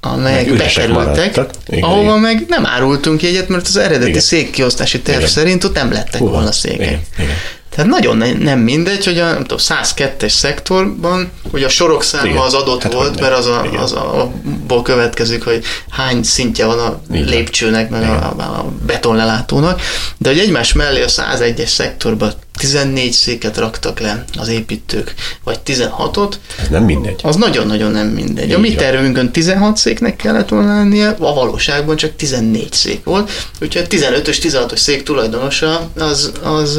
amelyek 0.00 0.56
bekerültek, 0.56 1.40
ahova 1.80 2.16
meg 2.16 2.44
nem 2.48 2.66
árultunk 2.66 3.22
jegyet, 3.22 3.48
mert 3.48 3.66
az 3.66 3.76
eredeti 3.76 4.08
igen. 4.08 4.20
székkiosztási 4.20 5.00
terv 5.00 5.18
igen. 5.18 5.30
szerint 5.30 5.64
ott 5.64 5.74
nem 5.74 5.92
lettek 5.92 6.20
uh-ha. 6.20 6.34
volna 6.34 6.52
székek. 6.52 6.80
Igen. 6.80 7.00
Igen. 7.18 7.36
Tehát 7.74 7.90
nagyon 7.90 8.16
nem 8.38 8.58
mindegy, 8.58 9.04
hogy 9.04 9.18
a 9.18 9.24
nem 9.24 9.44
tudom, 9.44 9.58
102-es 9.60 10.28
szektorban, 10.28 11.30
hogy 11.50 11.62
a 11.62 11.68
sorok 11.68 12.02
száma 12.02 12.26
Igen. 12.26 12.42
az 12.42 12.54
adott 12.54 12.82
hát 12.82 12.92
volt, 12.92 13.20
mert 13.20 13.34
az, 13.34 13.46
a, 13.46 13.62
az 13.62 13.92
a, 13.92 14.20
abból 14.20 14.82
következik, 14.82 15.44
hogy 15.44 15.64
hány 15.90 16.22
szintje 16.22 16.66
van 16.66 16.78
a 16.78 17.00
Igen. 17.12 17.24
lépcsőnek, 17.24 17.90
meg 17.90 18.02
a, 18.02 18.26
a 18.38 18.72
betonlelátónak, 18.86 19.80
de 20.18 20.28
hogy 20.28 20.38
egymás 20.38 20.72
mellé 20.72 21.02
a 21.02 21.08
101-es 21.08 21.66
szektorban 21.66 22.32
14 22.62 23.12
széket 23.12 23.56
raktak 23.56 24.00
le 24.00 24.24
az 24.38 24.48
építők, 24.48 25.14
vagy 25.44 25.58
16-ot. 25.66 26.32
Ez 26.60 26.68
nem 26.68 26.84
mindegy. 26.84 27.20
Az 27.22 27.36
nagyon-nagyon 27.36 27.90
nem 27.90 28.06
mindegy. 28.06 28.48
Így 28.48 28.52
a 28.52 28.58
mi 28.58 28.74
tervünkön 28.74 29.32
16 29.32 29.76
széknek 29.76 30.16
kellett 30.16 30.48
volna 30.48 30.76
lennie, 30.76 31.08
a 31.08 31.34
valóságban 31.34 31.96
csak 31.96 32.16
14 32.16 32.72
szék 32.72 33.04
volt, 33.04 33.30
úgyhogy 33.60 33.82
a 33.82 33.94
15-ös, 33.94 34.38
16-os 34.42 34.76
szék 34.76 35.02
tulajdonosa 35.02 35.90
az, 35.98 36.32
az 36.42 36.76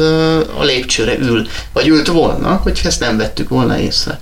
a 0.58 0.62
lépcsőre 0.62 1.18
ül, 1.18 1.46
vagy 1.72 1.88
ült 1.88 2.06
volna, 2.06 2.60
hogy 2.62 2.80
ezt 2.84 3.00
nem 3.00 3.16
vettük 3.16 3.48
volna 3.48 3.78
észre 3.78 4.18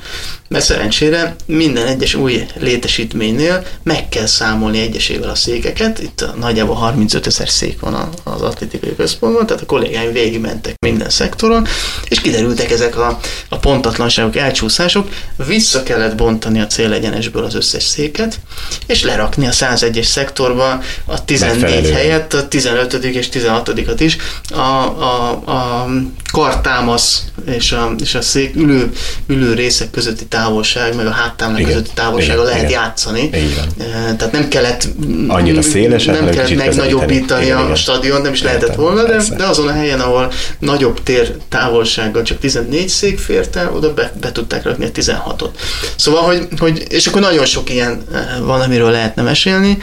mert 0.53 0.65
szerencsére 0.65 1.37
minden 1.47 1.87
egyes 1.87 2.15
új 2.15 2.47
létesítménynél 2.59 3.67
meg 3.83 4.09
kell 4.09 4.27
számolni 4.27 4.81
egyesével 4.81 5.31
a 5.31 5.35
székeket, 5.35 5.99
itt 5.99 6.25
nagyjából 6.39 6.75
35 6.75 7.27
ezer 7.27 7.49
szék 7.49 7.81
van 7.81 8.09
az 8.25 8.43
atlétikai 8.43 8.95
központban, 8.97 9.47
tehát 9.47 9.63
a 9.63 9.67
kollégáim 9.67 10.13
végigmentek 10.13 10.75
minden 10.87 11.11
szektoron, 11.11 11.67
és 12.09 12.21
kiderültek 12.21 12.71
ezek 12.71 12.99
a, 12.99 13.19
a 13.49 13.59
pontatlanságok, 13.59 14.37
elcsúszások, 14.37 15.09
vissza 15.47 15.83
kellett 15.83 16.17
bontani 16.17 16.61
a 16.61 16.67
célegyenesből 16.67 17.45
az 17.45 17.55
összes 17.55 17.83
széket, 17.83 18.41
és 18.87 19.03
lerakni 19.03 19.47
a 19.47 19.51
101-es 19.51 20.05
szektorba 20.05 20.83
a 21.05 21.25
14 21.25 21.91
helyett 21.91 22.33
a 22.33 22.49
15. 22.49 22.93
és 22.93 23.29
16-at 23.33 23.97
is, 23.99 24.17
a, 24.51 24.59
a, 24.59 25.31
a 25.47 25.89
kartámasz 26.33 27.25
és 27.47 27.73
a, 27.73 27.95
és 28.01 28.15
a 28.15 28.23
szék 28.23 28.57
ülő, 28.57 28.93
ülő 29.27 29.55
részek 29.55 29.91
közötti 29.91 30.27
távolság, 30.43 30.97
meg 30.97 31.07
a 31.07 31.11
háttámnak 31.11 31.63
közötti 31.63 31.91
távolsága 31.95 32.43
lehet 32.43 32.59
igen. 32.59 32.71
játszani. 32.71 33.23
Igen. 33.23 34.17
Tehát 34.17 34.33
nem 34.33 34.49
kellett 34.49 34.89
annyira 35.29 35.63
széles, 35.63 36.05
nem 36.05 36.29
kellett 36.31 36.55
megnagyobbítani 36.55 37.45
igen, 37.45 37.57
a 37.57 37.63
igen. 37.63 37.75
stadion, 37.75 38.21
nem 38.21 38.33
is 38.33 38.41
Értem, 38.41 38.55
lehetett 38.55 38.77
volna, 38.77 39.03
de, 39.03 39.23
de 39.37 39.45
azon 39.45 39.69
a 39.69 39.73
helyen, 39.73 40.01
ahol 40.01 40.33
nagyobb 40.59 41.03
tér 41.03 41.37
távolsággal 41.49 42.23
csak 42.23 42.39
14 42.39 42.89
szék 42.89 43.19
fért 43.19 43.57
el, 43.57 43.73
oda 43.75 43.95
be, 43.95 44.13
be 44.21 44.33
tudták 44.33 44.65
rakni 44.65 44.85
a 44.85 44.91
16-ot. 44.91 45.51
Szóval, 45.97 46.23
hogy, 46.23 46.49
hogy, 46.59 46.85
és 46.89 47.07
akkor 47.07 47.21
nagyon 47.21 47.45
sok 47.45 47.71
ilyen 47.71 48.03
van, 48.41 48.61
amiről 48.61 48.91
lehetne 48.91 49.23
mesélni. 49.23 49.79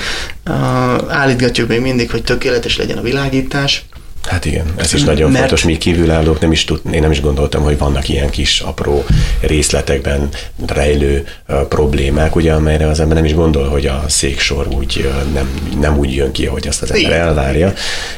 Állítgatjuk 1.08 1.68
még 1.68 1.80
mindig, 1.80 2.12
hogy 2.12 2.24
tökéletes 2.24 2.78
legyen 2.78 2.98
a 2.98 3.02
világítás, 3.02 3.86
Hát 4.24 4.46
igen, 4.46 4.66
ez 4.76 4.94
is 4.94 5.04
nagyon 5.04 5.28
Mert... 5.28 5.40
fontos, 5.40 5.64
mi 5.64 5.78
kívülállók 5.78 6.40
nem 6.40 6.52
is 6.52 6.66
tud, 6.66 6.82
én 6.92 7.02
nem 7.02 7.12
is 7.12 7.22
gondoltam, 7.22 7.64
hogy 7.64 7.78
vannak 7.78 8.10
ilyen 8.10 8.30
kis 8.30 8.60
apró 8.60 9.06
részletekben 9.40 10.30
rejlő 10.68 11.28
uh, 11.48 11.62
problémák, 11.62 12.36
ugye, 12.36 12.54
amelyre 12.54 12.88
az 12.88 13.00
ember 13.00 13.16
nem 13.16 13.26
is 13.26 13.34
gondol, 13.34 13.68
hogy 13.68 13.86
a 13.86 14.04
széksor 14.08 14.68
úgy 14.68 15.06
uh, 15.06 15.34
nem, 15.34 15.50
nem 15.80 15.98
úgy 15.98 16.16
jön 16.16 16.32
ki, 16.32 16.46
ahogy 16.46 16.68
azt 16.68 16.82
az 16.82 16.92
ember 16.92 17.12
elvárja. 17.12 17.74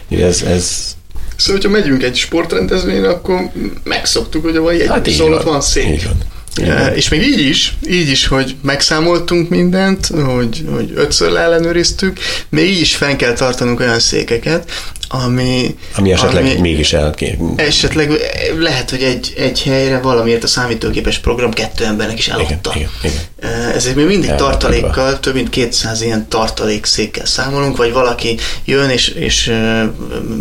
Ez, 0.10 0.42
ez 0.42 0.96
Szóval, 1.36 1.62
hogyha 1.62 1.78
megyünk 1.78 2.04
egy 2.04 2.16
sportrendezvényre, 2.16 3.10
akkor 3.10 3.50
megszoktuk, 3.84 4.44
hogy 4.44 4.56
a 4.56 4.72
jegy, 4.72 4.88
hát 4.88 5.16
van. 5.18 5.42
van 5.44 5.62
szék. 5.62 5.88
Így 5.88 6.04
van. 6.04 6.18
Igen. 6.56 6.96
És 6.96 7.10
még 7.10 7.22
így 7.22 7.40
is, 7.40 7.78
így 7.90 8.10
is, 8.10 8.28
hogy 8.28 8.56
megszámoltunk 8.62 9.50
mindent, 9.50 10.08
hogy, 10.08 10.66
hogy 10.72 10.92
ötször 10.96 11.32
leellenőriztük, 11.32 12.20
még 12.50 12.70
így 12.70 12.82
is 12.82 12.96
fenn 12.96 13.16
kell 13.16 13.34
tartanunk 13.34 13.80
olyan 13.80 14.00
székeket, 14.00 14.72
ami... 15.12 15.76
Ami 15.96 16.12
esetleg 16.12 16.44
ami 16.44 16.56
mégis 16.56 16.94
elkér. 16.94 17.38
Esetleg 17.56 18.12
lehet, 18.60 18.90
hogy 18.90 19.04
egy, 19.04 19.34
egy 19.38 19.64
helyre 19.64 20.00
valamiért 20.00 20.44
a 20.44 20.48
számítógépes 20.48 21.20
program 21.20 21.52
kettő 21.52 21.86
embernek 21.86 22.18
is 22.18 22.28
eladta. 22.28 22.74
Igen, 22.76 22.90
igen, 23.02 23.20
igen. 23.42 23.74
Ezért 23.76 23.96
mi 23.96 24.04
mindig 24.04 24.30
Elhagyva. 24.30 24.50
tartalékkal, 24.50 25.20
több 25.20 25.34
mint 25.34 25.50
200 25.50 26.02
ilyen 26.02 26.28
tartalékszékkel 26.30 27.26
számolunk, 27.26 27.78
vagy 27.78 27.92
valaki 27.94 28.38
jön 28.66 28.90
és, 28.90 29.08
és 29.08 29.48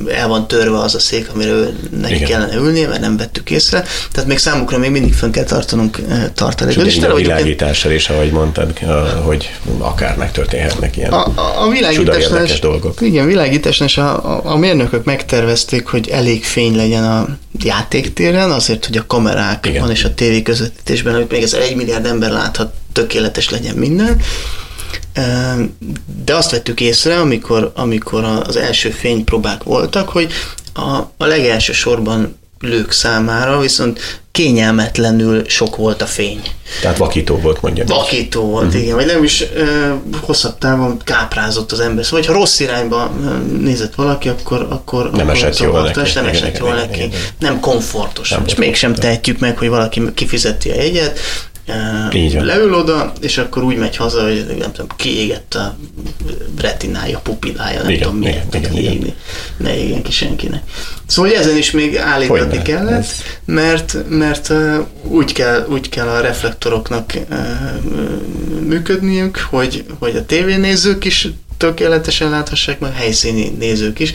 el 0.08 0.28
van 0.28 0.48
törve 0.48 0.78
az 0.78 0.94
a 0.94 0.98
szék, 0.98 1.28
amire 1.34 1.52
neki 2.00 2.14
igen. 2.14 2.28
kellene 2.28 2.54
ülnie, 2.54 2.88
mert 2.88 3.00
nem 3.00 3.16
vettük 3.16 3.50
észre. 3.50 3.84
Tehát 4.12 4.28
még 4.28 4.38
számukra 4.38 4.78
még 4.78 4.90
mindig 4.90 5.14
fönn 5.14 5.30
kell 5.30 5.44
tartanunk 5.44 5.98
tartalékot. 6.34 6.86
És, 6.86 6.96
és 6.96 7.02
a 7.02 7.14
világítással 7.14 7.92
is, 7.92 8.08
ahogy 8.08 8.30
mondtad, 8.30 8.78
hogy 9.22 9.50
akár 9.78 10.16
megtörténhetnek 10.16 10.96
ilyen 10.96 11.12
a, 11.12 11.26
a, 11.34 11.62
a 11.64 11.68
világításnál, 11.68 12.46
dolgok. 12.60 13.00
Igen, 13.00 13.26
világításnál 13.26 13.88
a, 14.16 14.40
a 14.44 14.56
mérnökök 14.60 15.04
megtervezték, 15.04 15.86
hogy 15.86 16.08
elég 16.08 16.44
fény 16.44 16.76
legyen 16.76 17.04
a 17.04 17.38
játéktéren, 17.58 18.50
azért, 18.50 18.86
hogy 18.86 18.96
a 18.96 19.06
kamerák 19.06 19.66
Igen. 19.66 19.80
van 19.80 19.90
és 19.90 20.04
a 20.04 20.14
tévé 20.14 20.42
közvetítésben, 20.42 21.14
hogy 21.14 21.26
még 21.30 21.42
ez 21.42 21.52
egy 21.52 21.76
milliárd 21.76 22.06
ember 22.06 22.30
láthat, 22.30 22.74
tökéletes 22.92 23.50
legyen 23.50 23.76
minden. 23.76 24.20
De 26.24 26.34
azt 26.34 26.50
vettük 26.50 26.80
észre, 26.80 27.20
amikor, 27.20 27.72
amikor 27.74 28.24
az 28.24 28.56
első 28.56 28.90
fénypróbák 28.90 29.62
voltak, 29.62 30.08
hogy 30.08 30.32
a, 30.74 30.96
a 31.16 31.24
legelső 31.26 31.72
sorban 31.72 32.39
ülők 32.62 32.92
számára, 32.92 33.60
viszont 33.60 34.20
kényelmetlenül 34.32 35.48
sok 35.48 35.76
volt 35.76 36.02
a 36.02 36.06
fény. 36.06 36.42
Tehát 36.80 36.96
vakító 36.96 37.36
volt, 37.36 37.62
mondja. 37.62 37.84
Vakító 37.86 38.42
volt, 38.42 38.66
uh-huh. 38.66 38.82
igen, 38.82 38.94
vagy 38.94 39.06
nem 39.06 39.24
is 39.24 39.44
ö, 39.54 39.94
hosszabb 40.20 40.58
távon 40.58 40.98
káprázott 41.04 41.72
az 41.72 41.80
ember. 41.80 42.04
Szóval, 42.04 42.24
ha 42.26 42.32
rossz 42.32 42.60
irányba 42.60 43.12
nézett 43.60 43.94
valaki, 43.94 44.28
akkor, 44.28 44.66
akkor 44.70 45.10
nem 45.10 45.30
esett 45.30 45.58
jól 45.58 45.82
neki. 45.82 46.10
Nem 46.14 46.26
esett 46.26 46.58
jól 46.58 46.74
neki. 46.74 47.08
Nem 47.38 47.60
komfortos. 47.60 48.30
Nem 48.30 48.42
és 48.46 48.54
mégsem 48.54 48.94
tehetjük 48.94 49.38
meg, 49.38 49.58
hogy 49.58 49.68
valaki 49.68 50.02
kifizeti 50.14 50.70
a 50.70 50.74
jegyet, 50.74 51.18
így 52.12 52.34
van. 52.34 52.44
Leül 52.44 52.74
oda, 52.74 53.12
és 53.20 53.38
akkor 53.38 53.62
úgy 53.62 53.76
megy 53.76 53.96
haza, 53.96 54.22
hogy 54.22 54.56
nem 54.58 54.72
tudom, 54.72 54.88
kiégett 54.96 55.54
a 55.54 55.76
retinája, 56.58 57.18
pupilája, 57.18 57.82
nem 57.82 57.90
igen, 57.90 58.02
tudom 58.02 58.18
miért, 58.18 58.54
igen, 58.54 58.72
igen, 58.72 58.82
kiégni. 58.82 59.14
Ne 59.56 59.76
égjen 59.76 60.02
ki 60.02 60.12
senkinek. 60.12 60.62
Szóval 61.06 61.32
ezen 61.32 61.56
is 61.56 61.70
még 61.70 61.96
állítani 61.96 62.38
Hogyne, 62.38 62.62
kellett, 62.62 62.98
ez... 62.98 63.12
mert, 63.44 63.96
mert 64.08 64.52
úgy, 65.02 65.32
kell, 65.32 65.66
úgy 65.68 65.88
kell 65.88 66.08
a 66.08 66.20
reflektoroknak 66.20 67.12
működniük, 68.66 69.46
hogy, 69.50 69.84
hogy 69.98 70.16
a 70.16 70.24
tévénézők 70.24 71.04
is 71.04 71.28
tökéletesen 71.56 72.30
láthassák, 72.30 72.78
meg 72.78 72.94
helyszíni 72.94 73.48
nézők 73.58 73.98
is. 73.98 74.12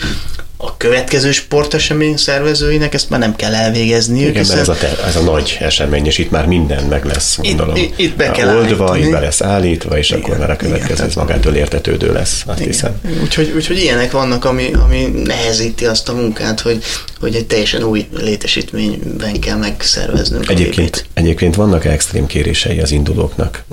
A 0.58 0.78
következő 0.78 1.32
sportesemény 1.32 2.18
szervezőinek 2.18 2.94
ezt 2.94 3.10
már 3.10 3.20
nem 3.20 3.36
kell 3.36 3.56
elvégezni. 3.56 4.20
Igen, 4.20 4.46
mert 4.48 4.60
ez 4.60 4.68
a, 4.68 4.74
te, 4.74 5.04
ez 5.06 5.16
a 5.16 5.22
nagy 5.22 5.58
esemény, 5.60 6.06
és 6.06 6.18
itt 6.18 6.32
már 6.32 6.46
minden 6.46 6.84
meg 6.84 7.06
lesz, 7.06 7.38
gondolom. 7.42 7.76
Itt, 7.76 8.00
itt 8.00 8.16
be 8.16 8.32
kell 8.32 8.56
Oldva, 8.58 8.90
állítani. 8.90 9.06
itt 9.06 9.12
be 9.12 9.20
lesz 9.20 9.42
állítva, 9.42 9.98
és 9.98 10.10
igen, 10.10 10.22
akkor 10.22 10.38
már 10.38 10.50
a 10.50 10.56
következő 10.56 10.94
igen, 10.94 11.08
ez 11.08 11.16
magától 11.16 11.54
értetődő 11.54 12.14
lesz, 12.14 12.44
azt 12.46 12.60
igen. 12.60 12.72
hiszem. 12.72 13.02
Úgyhogy, 13.22 13.52
úgyhogy 13.56 13.78
ilyenek 13.78 14.12
vannak, 14.12 14.46
ami, 14.46 14.72
ami 14.74 15.22
nehezíti 15.24 15.86
azt 15.86 16.10
a 16.10 16.14
munkát, 16.14 16.60
hogy, 16.60 16.84
hogy 17.20 17.36
egy 17.36 17.46
teljesen 17.46 17.84
új 17.84 18.08
létesítményben 18.18 19.40
kell 19.40 19.58
megszerveznünk. 19.58 20.50
Egyébként, 20.50 21.06
egyébként 21.14 21.56
vannak 21.56 21.86
extrém 21.86 22.26
kérései 22.26 22.80
az 22.80 22.92
indulóknak? 22.92 23.64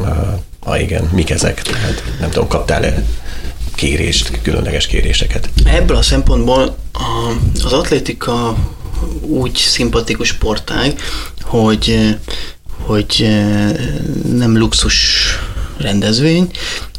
Ha 0.61 0.79
igen, 0.79 1.09
mik 1.13 1.31
ezek? 1.31 1.63
Tehát 1.63 2.03
nem 2.21 2.31
tudom, 2.31 2.49
kaptál-e 2.49 3.05
kérést, 3.83 4.41
különleges 4.43 4.87
kéréseket? 4.87 5.49
Ebből 5.65 5.97
a 5.97 6.03
szempontból 6.03 6.77
a, 6.93 7.33
az 7.65 7.73
atlétika 7.73 8.57
úgy 9.21 9.55
szimpatikus 9.55 10.29
sportág, 10.29 11.01
hogy, 11.41 12.17
hogy 12.81 13.29
nem 14.33 14.59
luxus 14.59 15.27
rendezvény, 15.77 16.51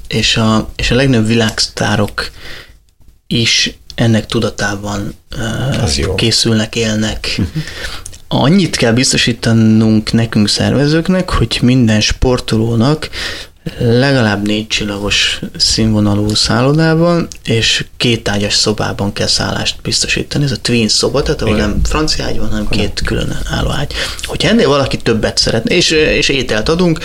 és 0.08 0.38
a, 0.38 0.70
és 0.76 0.92
a 0.92 0.96
legnagyobb 0.96 1.28
világsztárok 1.28 2.32
is 3.28 3.78
ennek 3.96 4.26
tudatában 4.26 5.16
készülnek, 6.16 6.76
élnek. 6.76 7.28
Uh-huh. 7.30 7.64
Annyit 8.28 8.76
kell 8.76 8.94
biztosítanunk 8.94 10.12
nekünk 10.12 10.50
szervezőknek, 10.50 11.30
hogy 11.30 11.60
minden 11.62 12.02
sportolónak 12.02 13.10
legalább 13.80 14.48
négy 14.48 14.68
csillagos 14.68 15.40
színvonalú 15.58 16.36
szállodában, 16.36 17.28
és 17.44 17.86
két 17.98 18.30
ágyas 18.30 18.54
szobában 18.54 19.14
kell 19.14 19.28
szállást 19.28 19.76
biztosítani. 19.82 20.44
Ez 20.44 20.52
a 20.52 20.58
twin 20.62 20.88
szoba, 20.88 21.22
tehát 21.22 21.42
ahol 21.42 21.56
Igen. 21.56 21.70
nem 21.70 21.80
francia 21.84 22.26
ágy 22.26 22.40
van, 22.40 22.50
hanem 22.50 22.68
két 22.68 23.02
külön 23.06 23.38
álló 23.50 23.70
ágy. 23.70 23.94
Hogyha 24.22 24.50
ennél 24.50 24.68
valaki 24.68 24.98
többet 24.98 25.38
szeretne, 25.38 25.76
és, 25.76 25.90
és 25.92 26.30
ételt 26.30 26.70
adunk, 26.70 27.00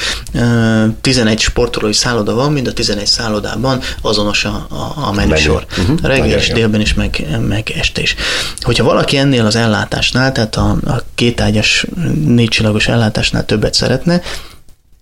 11 1.00 1.40
sportolói 1.40 1.92
szálloda 1.92 2.34
van, 2.34 2.52
mind 2.52 2.66
a 2.66 2.72
11 2.72 3.06
szállodában 3.06 3.80
azonos 4.02 4.44
a, 4.44 4.66
a, 4.68 5.06
a 5.08 5.12
menüsor. 5.12 5.66
Uh-huh. 5.78 6.00
Reggel 6.02 6.38
és 6.38 6.48
délben 6.48 6.80
is, 6.80 6.94
meg, 6.94 7.26
meg 7.48 7.70
este 7.78 8.00
is. 8.00 8.14
Hogyha 8.60 8.84
valaki 8.84 9.16
ennél 9.16 9.46
az 9.46 9.56
ellátásnál, 9.56 10.32
tehát 10.32 10.56
a, 10.56 10.76
a 10.86 11.02
két 11.14 11.40
ágyas, 11.40 11.86
négy 12.24 12.48
csillagos 12.48 12.88
ellátásnál 12.88 13.44
többet 13.44 13.74
szeretne, 13.74 14.22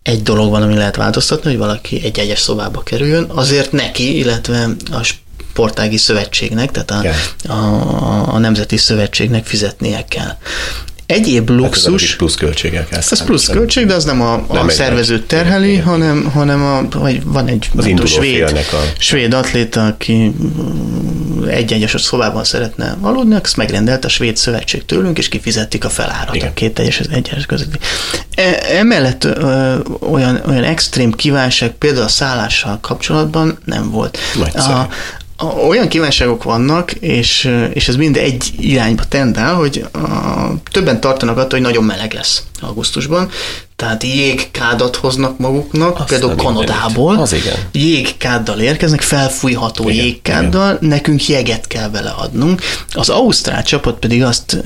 egy 0.07 0.23
dolog 0.23 0.51
van, 0.51 0.63
ami 0.63 0.75
lehet 0.75 0.97
változtatni, 0.97 1.51
hogy 1.51 1.59
valaki 1.59 2.05
egy 2.05 2.19
egyes 2.19 2.39
szobába 2.39 2.83
kerüljön, 2.83 3.25
azért 3.25 3.73
neki, 3.73 4.19
illetve 4.19 4.69
a 4.93 5.03
sportági 5.03 5.97
szövetségnek, 5.97 6.71
tehát 6.71 6.91
a, 6.91 7.53
a, 7.53 8.35
a 8.35 8.39
nemzeti 8.39 8.77
szövetségnek 8.77 9.47
fizetnie 9.47 10.05
kell. 10.09 10.37
Egyéb 11.07 11.49
hát 11.49 11.59
luxus... 11.59 12.09
Hát 12.09 12.17
plusz 12.17 12.35
költségek. 12.35 12.93
Ez 12.93 13.25
plusz 13.25 13.47
költség, 13.47 13.87
de 13.87 13.95
az 13.95 14.05
nem 14.05 14.21
a, 14.21 14.47
nem 14.53 14.67
a 14.67 14.71
szervezőt 14.71 15.27
terheli, 15.27 15.71
igen. 15.71 15.85
hanem, 15.85 16.31
hanem 16.35 16.63
a, 16.63 16.99
vagy 16.99 17.25
van 17.25 17.47
egy 17.47 17.71
az 17.77 17.87
a 18.03 18.07
svéd, 18.07 18.43
a... 18.43 18.77
svéd 18.99 19.33
atléta, 19.33 19.87
aki 19.87 20.35
egy-egyes 21.49 21.95
szobában 21.99 22.45
szeretne 22.45 22.97
aludni, 23.01 23.35
azt 23.43 23.57
megrendelt 23.57 24.05
a 24.05 24.09
svéd 24.09 24.37
szövetség 24.37 24.85
tőlünk, 24.85 25.19
és 25.19 25.29
kifizetik 25.29 25.85
a 25.85 25.89
felárat 25.89 26.35
igen. 26.35 26.49
a 26.49 26.55
két 26.55 26.79
egyes 26.79 26.99
egyes 26.99 27.47
között. 27.47 27.79
E, 28.35 28.63
emellett 28.71 29.25
ö, 29.25 29.77
olyan, 30.01 30.41
olyan 30.49 30.65
extrém 30.65 31.13
kívánság 31.13 31.71
például 31.71 32.05
a 32.05 32.09
szállással 32.09 32.79
kapcsolatban 32.81 33.59
nem 33.65 33.91
volt. 33.91 34.19
A, 34.55 34.89
olyan 35.69 35.89
kívánságok 35.89 36.43
vannak, 36.43 36.93
és, 36.93 37.51
és 37.73 37.89
ez 37.89 37.97
mind 37.97 38.17
egy 38.17 38.53
irányba 38.59 39.05
tendál, 39.05 39.55
hogy 39.55 39.87
a, 39.93 39.99
többen 40.71 41.01
tartanak 41.01 41.37
attól, 41.37 41.51
hogy 41.51 41.61
nagyon 41.61 41.85
meleg 41.85 42.13
lesz 42.13 42.43
augusztusban, 42.61 43.31
tehát 43.77 44.03
jégkádat 44.03 44.97
hoznak 44.97 45.39
maguknak, 45.39 45.99
Azt 45.99 46.09
például 46.09 46.35
Kanadából. 46.35 47.17
Az 47.17 47.33
igen. 47.33 47.57
Jégkáddal 47.73 48.61
érkeznek, 48.61 49.01
felfújható 49.01 49.89
igen, 49.89 50.05
jégkáddal, 50.05 50.75
igen. 50.75 50.89
nekünk 50.89 51.29
jeget 51.29 51.67
kell 51.67 51.91
vele 51.91 52.11
adnunk. 52.11 52.63
Az 52.93 53.09
Ausztrál 53.09 53.63
csapat 53.63 53.99
pedig 53.99 54.23
azt 54.23 54.57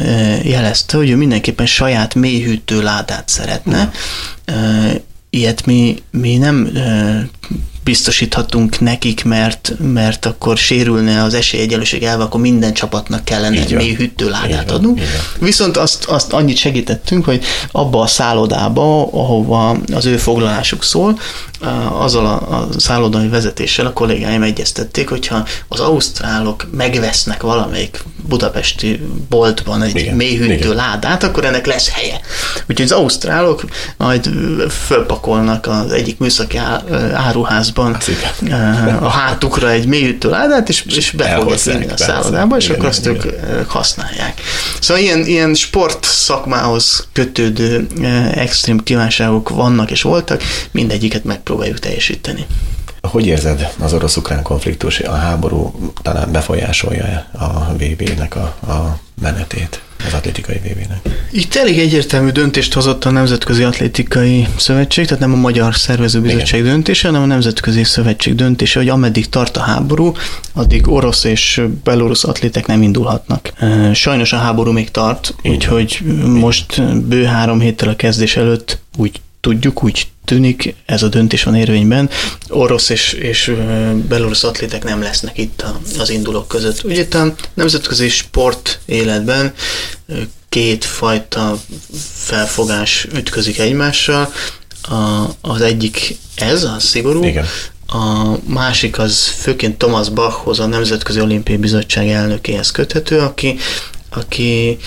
jelezte, 0.42 0.96
hogy 0.96 1.10
ő 1.10 1.16
mindenképpen 1.16 1.66
saját 1.66 2.14
mélyhűtő 2.14 2.82
ládát 2.82 3.28
szeretne. 3.28 3.92
Hmm. 4.46 4.92
Ilyet 5.30 5.66
mi, 5.66 6.02
mi 6.10 6.36
nem 6.36 6.70
biztosíthatunk 7.84 8.80
nekik, 8.80 9.24
mert, 9.24 9.72
mert 9.78 10.26
akkor 10.26 10.56
sérülne 10.56 11.22
az 11.22 11.34
esélyegyelőség 11.34 12.02
elve, 12.02 12.22
akkor 12.22 12.40
minden 12.40 12.72
csapatnak 12.74 13.24
kellene 13.24 13.64
mély 13.70 13.94
hűtőládát 13.94 14.70
adnunk. 14.70 15.00
Viszont 15.38 15.76
azt, 15.76 16.04
azt 16.04 16.32
annyit 16.32 16.56
segítettünk, 16.56 17.24
hogy 17.24 17.44
abba 17.72 18.00
a 18.00 18.06
szállodába, 18.06 19.02
ahova 19.02 19.76
az 19.92 20.06
ő 20.06 20.16
foglalásuk 20.16 20.84
szól, 20.84 21.18
azzal 21.92 22.26
a, 22.26 22.56
a 22.56 22.68
szállodai 22.76 23.28
vezetéssel 23.28 23.86
a 23.86 23.92
kollégáim 23.92 24.42
egyeztették, 24.42 25.08
hogyha 25.08 25.46
az 25.68 25.80
ausztrálok 25.80 26.66
megvesznek 26.72 27.42
valamelyik 27.42 28.02
budapesti 28.28 29.00
boltban 29.28 29.82
egy 29.82 29.96
igen, 29.96 30.16
mélyhűtő 30.16 30.52
igen. 30.52 30.74
ládát, 30.74 31.22
akkor 31.22 31.44
ennek 31.44 31.66
lesz 31.66 31.88
helye. 31.88 32.20
Úgyhogy 32.68 32.84
az 32.84 32.92
ausztrálok 32.92 33.64
majd 33.96 34.30
fölpakolnak 34.86 35.66
az 35.66 35.92
egyik 35.92 36.18
műszaki 36.18 36.56
áruházban 37.12 37.96
a 39.00 39.08
hátukra 39.08 39.70
egy 39.70 39.86
mélyhűtő 39.86 40.30
ládát, 40.30 40.68
és, 40.68 40.84
és 40.96 41.10
be 41.10 41.38
fogják 41.38 41.92
a 41.92 41.96
szállodába, 41.96 42.56
és 42.56 42.64
igen, 42.64 42.76
akkor 42.76 42.88
azt 42.88 43.06
ők 43.06 43.22
használják. 43.66 44.40
Szóval 44.80 45.02
ilyen, 45.02 45.26
ilyen 45.26 45.54
sport 45.54 46.04
szakmához 46.04 47.08
kötődő 47.12 47.86
extrém 48.34 48.82
kívánságok 48.82 49.48
vannak 49.48 49.90
és 49.90 50.02
voltak, 50.02 50.42
mindegyiket 50.70 51.24
megpróbáljuk 51.50 51.78
teljesíteni. 51.78 52.46
Hogy 53.02 53.26
érzed 53.26 53.72
az 53.78 53.92
orosz-ukrán 53.92 54.42
konfliktus, 54.42 55.00
a 55.00 55.12
háború 55.12 55.92
talán 56.02 56.32
befolyásolja 56.32 57.26
a 57.32 57.72
VB-nek 57.72 58.36
a, 58.36 58.56
a 58.72 58.98
menetét? 59.22 59.80
az 60.06 60.12
atlétikai 60.12 60.56
VB-nek? 60.56 61.18
Itt 61.30 61.54
elég 61.54 61.78
egyértelmű 61.78 62.30
döntést 62.30 62.72
hozott 62.72 63.04
a 63.04 63.10
Nemzetközi 63.10 63.62
Atlétikai 63.62 64.46
Szövetség, 64.56 65.04
tehát 65.04 65.20
nem 65.20 65.32
a 65.32 65.36
Magyar 65.36 65.74
Szervezőbizottság 65.74 66.60
Igen. 66.60 66.72
döntése, 66.72 67.06
hanem 67.06 67.22
a 67.22 67.26
Nemzetközi 67.26 67.84
Szövetség 67.84 68.34
döntése, 68.34 68.78
hogy 68.78 68.88
ameddig 68.88 69.28
tart 69.28 69.56
a 69.56 69.60
háború, 69.60 70.12
addig 70.52 70.88
orosz 70.88 71.24
és 71.24 71.62
belorusz 71.84 72.24
atlétek 72.24 72.66
nem 72.66 72.82
indulhatnak. 72.82 73.52
Sajnos 73.94 74.32
a 74.32 74.36
háború 74.36 74.72
még 74.72 74.90
tart, 74.90 75.34
úgyhogy 75.44 76.00
most 76.26 76.82
bő 77.02 77.24
három 77.24 77.60
héttel 77.60 77.88
a 77.88 77.96
kezdés 77.96 78.36
előtt 78.36 78.78
úgy 78.96 79.20
tudjuk, 79.40 79.84
úgy 79.84 80.06
tűnik, 80.30 80.74
ez 80.86 81.02
a 81.02 81.08
döntés 81.08 81.42
van 81.42 81.54
érvényben, 81.54 82.10
orosz 82.48 82.88
és, 82.88 83.12
és 83.12 83.52
belorusz 84.08 84.44
atlétek 84.44 84.84
nem 84.84 85.02
lesznek 85.02 85.38
itt 85.38 85.64
az 85.98 86.10
indulók 86.10 86.48
között. 86.48 86.84
Ugye 86.84 87.00
itt 87.00 87.14
a 87.14 87.34
nemzetközi 87.54 88.08
sport 88.08 88.80
életben 88.86 89.52
két 90.48 90.84
fajta 90.84 91.58
felfogás 92.14 93.06
ütközik 93.14 93.58
egymással. 93.58 94.32
A, 94.82 95.24
az 95.40 95.60
egyik 95.60 96.16
ez, 96.34 96.64
a 96.64 96.76
szigorú, 96.78 97.24
Igen. 97.24 97.46
A 97.86 98.34
másik 98.44 98.98
az 98.98 99.26
főként 99.26 99.78
Thomas 99.78 100.08
Bachhoz, 100.08 100.60
a 100.60 100.66
Nemzetközi 100.66 101.20
Olimpiai 101.20 101.58
Bizottság 101.58 102.08
elnökéhez 102.08 102.70
köthető, 102.70 103.18
aki, 103.18 103.58
aki 104.10 104.78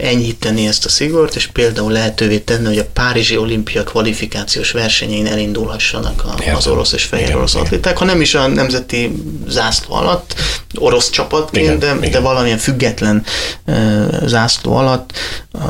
enyhíteni 0.00 0.66
ezt 0.66 0.84
a 0.84 0.88
szigort, 0.88 1.36
és 1.36 1.46
például 1.46 1.92
lehetővé 1.92 2.38
tenni, 2.38 2.66
hogy 2.66 2.78
a 2.78 2.86
Párizsi 2.92 3.36
olimpia 3.36 3.84
kvalifikációs 3.84 4.70
versenyein 4.70 5.26
elindulhassanak 5.26 6.24
a, 6.24 6.50
az 6.54 6.66
orosz 6.66 6.92
és 6.92 7.04
fehér 7.04 7.36
orosz 7.36 7.54
atléták, 7.54 7.98
ha 7.98 8.04
nem 8.04 8.20
is 8.20 8.34
a 8.34 8.46
nemzeti 8.46 9.12
zászló 9.48 9.94
alatt, 9.94 10.34
orosz 10.74 11.10
csapatként, 11.10 11.66
igen, 11.66 11.78
de, 11.78 11.94
igen. 11.96 12.10
de 12.10 12.20
valamilyen 12.20 12.58
független 12.58 13.24
uh, 13.66 14.26
zászló 14.26 14.74
alatt. 14.74 15.12
Uh, 15.52 15.62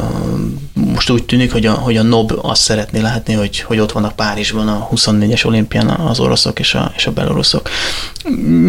most 0.75 1.11
úgy 1.11 1.25
tűnik, 1.25 1.53
hogy 1.53 1.67
a, 1.67 1.73
hogy 1.73 1.97
a 1.97 2.03
NOB 2.03 2.39
azt 2.43 2.63
szeretné 2.63 3.01
látni, 3.01 3.35
hogy, 3.35 3.61
hogy 3.61 3.79
ott 3.79 3.93
vannak 3.93 4.17
Párizsban 4.17 4.69
a 4.69 4.89
24-es 4.95 5.47
olimpián 5.47 5.89
az 5.89 6.21
oroszok 6.21 6.59
és 6.59 6.75
a, 6.75 6.93
és 6.97 7.07
a 7.07 7.13
beloruszok. 7.13 7.69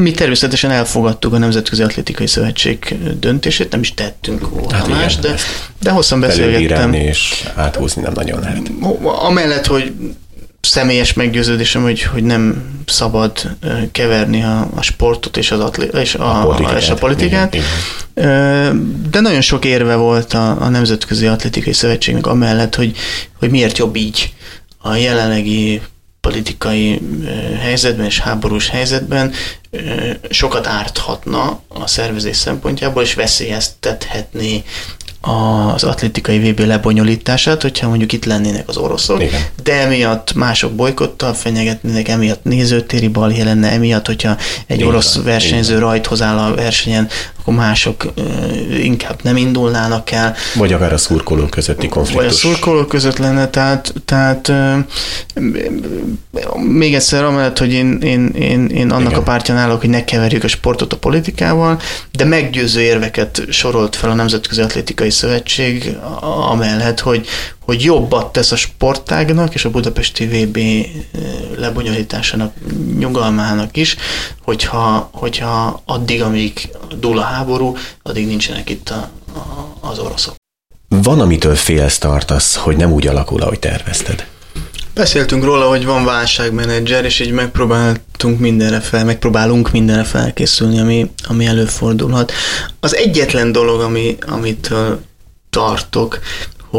Mi 0.02 0.12
természetesen 0.12 0.72
elfogadtuk 0.72 1.34
a 1.34 1.38
Nemzetközi 1.38 1.84
Atlétikai 1.84 2.28
Szövetség 2.28 2.96
döntését, 3.20 3.72
nem 3.72 3.80
is 3.80 3.94
tettünk 3.94 4.53
volna 4.54 4.76
hát 4.76 4.88
más, 4.88 5.16
de, 5.16 5.36
de 5.80 5.92
hosszan 5.92 6.20
beszélgettem. 6.20 6.94
és 6.94 7.44
áthúzni 7.56 8.02
nem 8.02 8.12
nagyon 8.16 8.40
lehet. 8.40 8.72
Amellett, 9.04 9.66
hogy 9.66 9.94
személyes 10.62 11.14
meggyőződésem, 11.14 11.82
hogy, 11.82 12.02
hogy 12.02 12.24
nem 12.24 12.64
szabad 12.86 13.58
keverni 13.92 14.44
a, 14.44 14.68
a 14.76 14.82
sportot 14.82 15.38
és, 15.38 15.52
az 15.52 15.60
atli, 15.60 15.88
és 15.94 16.16
a, 16.16 16.42
a 16.42 16.46
politikát. 16.46 16.82
És 16.82 16.90
a 16.90 16.94
politikát. 16.94 17.54
Igen, 17.54 17.66
igen. 18.16 19.08
De 19.12 19.20
nagyon 19.20 19.42
sok 19.42 19.66
érve 19.66 19.96
volt 19.96 20.34
a, 20.34 20.62
a 20.62 20.70
Nemzetközi 20.70 21.28
Atlétikai 21.28 21.74
Szövetségnek 21.74 22.28
amellett, 22.28 22.76
hogy, 22.76 22.96
hogy 23.40 23.50
miért 23.50 23.78
jobb 23.78 23.96
így 23.96 24.34
a 24.78 24.96
jelenlegi 24.96 25.82
politikai 26.28 27.02
helyzetben 27.60 28.06
és 28.06 28.20
háborús 28.20 28.70
helyzetben 28.70 29.32
sokat 30.30 30.68
árthatna 30.68 31.60
a 31.68 31.88
szervezés 31.88 32.38
szempontjából, 32.38 33.04
és 33.04 33.14
veszélyeztethetné 33.14 34.64
az 35.22 35.84
atlétikai 35.84 36.52
VB 36.52 36.60
lebonyolítását, 36.60 37.62
hogyha 37.62 37.88
mondjuk 37.88 38.12
itt 38.12 38.26
lennének 38.26 38.68
az 38.68 38.78
oroszok, 38.78 39.22
Igen. 39.22 39.42
de 39.64 39.74
emiatt 39.74 40.34
mások 40.34 40.72
bolykottal 40.72 41.34
fenyegetnének, 41.34 42.08
emiatt 42.08 42.44
nézőtéri 42.44 43.08
balhé 43.08 43.42
lenne, 43.42 43.72
emiatt, 43.72 44.06
hogyha 44.06 44.38
egy 44.68 44.76
Igen. 44.76 44.88
orosz 44.88 45.16
versenyző 45.16 45.78
rajthoz 45.78 46.22
áll 46.22 46.38
a 46.38 46.56
versenyen, 46.56 47.10
akkor 47.44 47.54
mások 47.54 48.14
inkább 48.84 49.20
nem 49.24 49.38
indulnának 49.38 50.12
el. 50.12 50.36
Vagy 50.56 50.74
akár 50.74 50.94
a 50.94 50.98
szurkolók 50.98 51.50
közötti 51.50 51.88
konfliktus. 51.88 52.26
Vagy 52.26 52.34
a 52.34 52.38
szurkolók 52.38 52.88
között 52.88 53.18
lenne, 53.18 53.48
tehát, 53.48 53.94
tehát 54.06 54.52
még 56.68 56.96
egyszer 56.96 57.24
amellett, 57.24 57.58
hogy 57.58 57.74
én, 57.74 57.98
én, 58.02 58.28
én, 58.28 58.68
én 58.68 58.92
annak 58.92 59.10
Igen. 59.10 59.20
a 59.20 59.24
pártján 59.24 59.58
állok, 59.58 59.80
hogy 59.80 59.90
ne 59.90 60.04
keverjük 60.04 60.44
a 60.44 60.48
sportot 60.48 60.94
a 60.94 60.98
politikával, 60.98 61.80
de 62.12 62.26
meggyőző 62.26 62.82
érveket 62.82 63.42
sorolt 63.50 63.96
fel 63.96 64.10
a 64.10 64.14
Nemzetközi 64.14 64.62
Atlétikai 64.62 65.10
Szövetség 65.10 65.98
amellett, 66.50 67.00
hogy, 67.00 67.28
hogy 67.66 67.84
jobbat 67.84 68.32
tesz 68.32 68.52
a 68.52 68.56
sportágnak 68.56 69.54
és 69.54 69.66
a 69.66 69.70
budapesti 69.70 70.26
VB 70.26 70.60
lebonyolításának, 71.58 72.54
nyugalmának 72.98 73.78
is, 73.78 73.96
hogyha, 74.42 75.10
hogyha 75.14 75.82
addig, 75.86 76.22
amíg 76.22 76.70
dúl 77.00 77.18
a 77.20 77.24
háború, 77.24 77.76
addig 78.04 78.28
nincsenek 78.28 78.70
itt 78.70 78.90
a, 78.90 79.10
a, 79.36 79.78
az 79.90 80.00
oroszok. 80.00 80.36
Van, 80.88 81.20
amitől 81.20 81.56
félsz 81.56 81.98
tartasz, 81.98 82.56
hogy 82.56 82.78
nem 82.78 82.92
úgy 82.92 83.08
alakul, 83.08 83.42
ahogy 83.42 83.60
tervezted? 83.60 84.26
Beszéltünk 84.94 85.44
róla, 85.44 85.68
hogy 85.68 85.86
van 85.86 86.06
válságmenedzser, 86.06 87.06
és 87.06 87.20
így 87.20 87.32
megpróbáltunk 87.32 88.40
mindenre 88.40 88.80
fel, 88.80 89.06
megpróbálunk 89.06 89.72
mindenre 89.72 90.04
felkészülni, 90.04 90.80
ami, 90.80 91.12
ami 91.28 91.46
előfordulhat. 91.46 92.32
Az 92.80 92.96
egyetlen 92.96 93.52
dolog, 93.52 93.82
ami, 93.82 94.18
amit 94.28 94.74
tartok, 95.50 96.20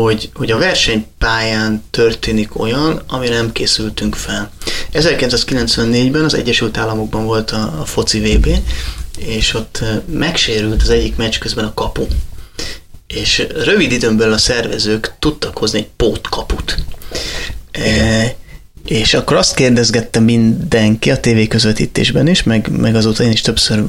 hogy, 0.01 0.30
hogy 0.34 0.51
a 0.51 0.59
versenypályán 0.59 1.82
történik 1.90 2.61
olyan, 2.61 3.03
amire 3.07 3.34
nem 3.34 3.53
készültünk 3.53 4.14
fel. 4.14 4.51
1994-ben 4.92 6.24
az 6.24 6.34
Egyesült 6.34 6.76
Államokban 6.76 7.24
volt 7.24 7.51
a, 7.51 7.80
a 7.80 7.84
foci 7.84 8.20
VB, 8.20 8.49
és 9.18 9.55
ott 9.55 9.82
megsérült 10.07 10.82
az 10.82 10.88
egyik 10.90 11.16
meccs 11.16 11.38
közben 11.38 11.64
a 11.64 11.74
kapu. 11.74 12.07
És 13.07 13.47
rövid 13.64 13.92
időn 13.92 14.16
belül 14.16 14.32
a 14.32 14.38
szervezők 14.38 15.14
tudtak 15.18 15.59
hozni 15.59 15.78
egy 15.78 15.88
pótkaput. 15.97 16.78
E, 17.72 18.36
és 18.86 19.14
akkor 19.14 19.36
azt 19.36 19.55
kérdezgette 19.55 20.20
mindenki 20.20 21.11
a 21.11 21.20
tévéközvetítésben 21.20 22.28
is, 22.28 22.42
meg, 22.42 22.68
meg 22.78 22.95
azóta 22.95 23.22
én 23.22 23.30
is 23.32 23.40
többször 23.40 23.84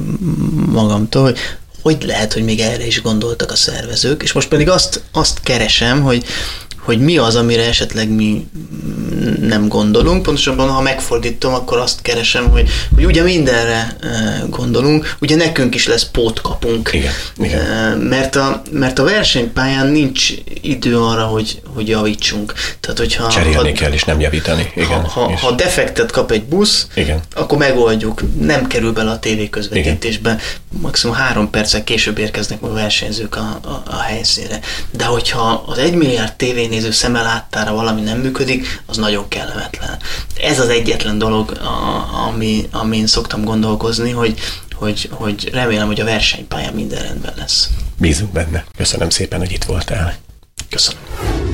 magamtól, 0.66 1.22
hogy 1.22 1.38
hogy 1.86 2.02
lehet, 2.02 2.32
hogy 2.32 2.44
még 2.44 2.60
erre 2.60 2.86
is 2.86 3.02
gondoltak 3.02 3.50
a 3.50 3.56
szervezők, 3.56 4.22
és 4.22 4.32
most 4.32 4.48
pedig 4.48 4.68
azt, 4.68 5.02
azt 5.12 5.40
keresem, 5.40 6.02
hogy 6.02 6.24
hogy 6.86 7.00
mi 7.00 7.18
az, 7.18 7.36
amire 7.36 7.66
esetleg 7.66 8.08
mi 8.08 8.46
nem 9.40 9.68
gondolunk. 9.68 10.22
Pontosabban, 10.22 10.68
ha 10.68 10.80
megfordítom, 10.80 11.54
akkor 11.54 11.78
azt 11.78 12.02
keresem, 12.02 12.48
hogy, 12.50 12.68
hogy 12.94 13.04
ugye 13.04 13.22
mindenre 13.22 13.96
eh, 14.00 14.42
gondolunk, 14.48 15.16
ugye 15.20 15.36
nekünk 15.36 15.74
is 15.74 15.86
lesz 15.86 16.04
pótkapunk. 16.04 16.90
Igen, 16.92 17.12
igen. 17.38 17.60
Eh, 17.60 17.94
mert, 17.96 18.36
a, 18.36 18.62
mert 18.70 18.98
a 18.98 19.04
versenypályán 19.04 19.86
nincs 19.86 20.32
idő 20.60 20.98
arra, 20.98 21.24
hogy, 21.24 21.60
hogy 21.74 21.88
javítsunk. 21.88 22.52
Tehát, 22.80 22.98
hogyha, 22.98 23.28
Cserélni 23.28 23.68
ha, 23.68 23.72
kell, 23.72 23.92
és 23.92 24.04
nem 24.04 24.20
javítani. 24.20 24.72
Igen, 24.74 25.04
ha, 25.04 25.20
ha, 25.20 25.36
ha 25.36 25.52
defektet 25.52 26.10
kap 26.10 26.30
egy 26.30 26.44
busz, 26.44 26.86
igen. 26.94 27.20
akkor 27.34 27.58
megoldjuk. 27.58 28.22
Nem 28.40 28.66
kerül 28.66 28.92
bele 28.92 29.10
a 29.10 29.18
tévéközvetítésbe. 29.18 30.30
Igen. 30.30 30.42
Maximum 30.80 31.16
három 31.16 31.50
perccel 31.50 31.84
később 31.84 32.18
érkeznek 32.18 32.62
a 32.62 32.72
versenyzők 32.72 33.36
a, 33.36 33.58
a, 33.62 33.82
a 33.86 33.96
helyszínre. 33.96 34.60
De 34.90 35.04
hogyha 35.04 35.64
az 35.66 35.78
egy 35.78 35.94
milliárd 35.94 36.32
tévén 36.32 36.72
néző 36.76 36.90
szeme 36.90 37.22
láttára 37.22 37.74
valami 37.74 38.00
nem 38.00 38.18
működik, 38.18 38.82
az 38.86 38.96
nagyon 38.96 39.28
kellemetlen. 39.28 39.98
Ez 40.40 40.60
az 40.60 40.68
egyetlen 40.68 41.18
dolog, 41.18 41.60
ami, 42.26 42.68
amin 42.70 43.06
szoktam 43.06 43.44
gondolkozni, 43.44 44.10
hogy, 44.10 44.38
hogy, 44.74 45.08
hogy 45.12 45.50
remélem, 45.52 45.86
hogy 45.86 46.00
a 46.00 46.04
versenypályán 46.04 46.74
minden 46.74 47.02
rendben 47.02 47.34
lesz. 47.36 47.68
Bízunk 47.98 48.32
benne. 48.32 48.64
Köszönöm 48.76 49.10
szépen, 49.10 49.38
hogy 49.38 49.52
itt 49.52 49.64
voltál. 49.64 50.16
Köszönöm. 50.68 51.45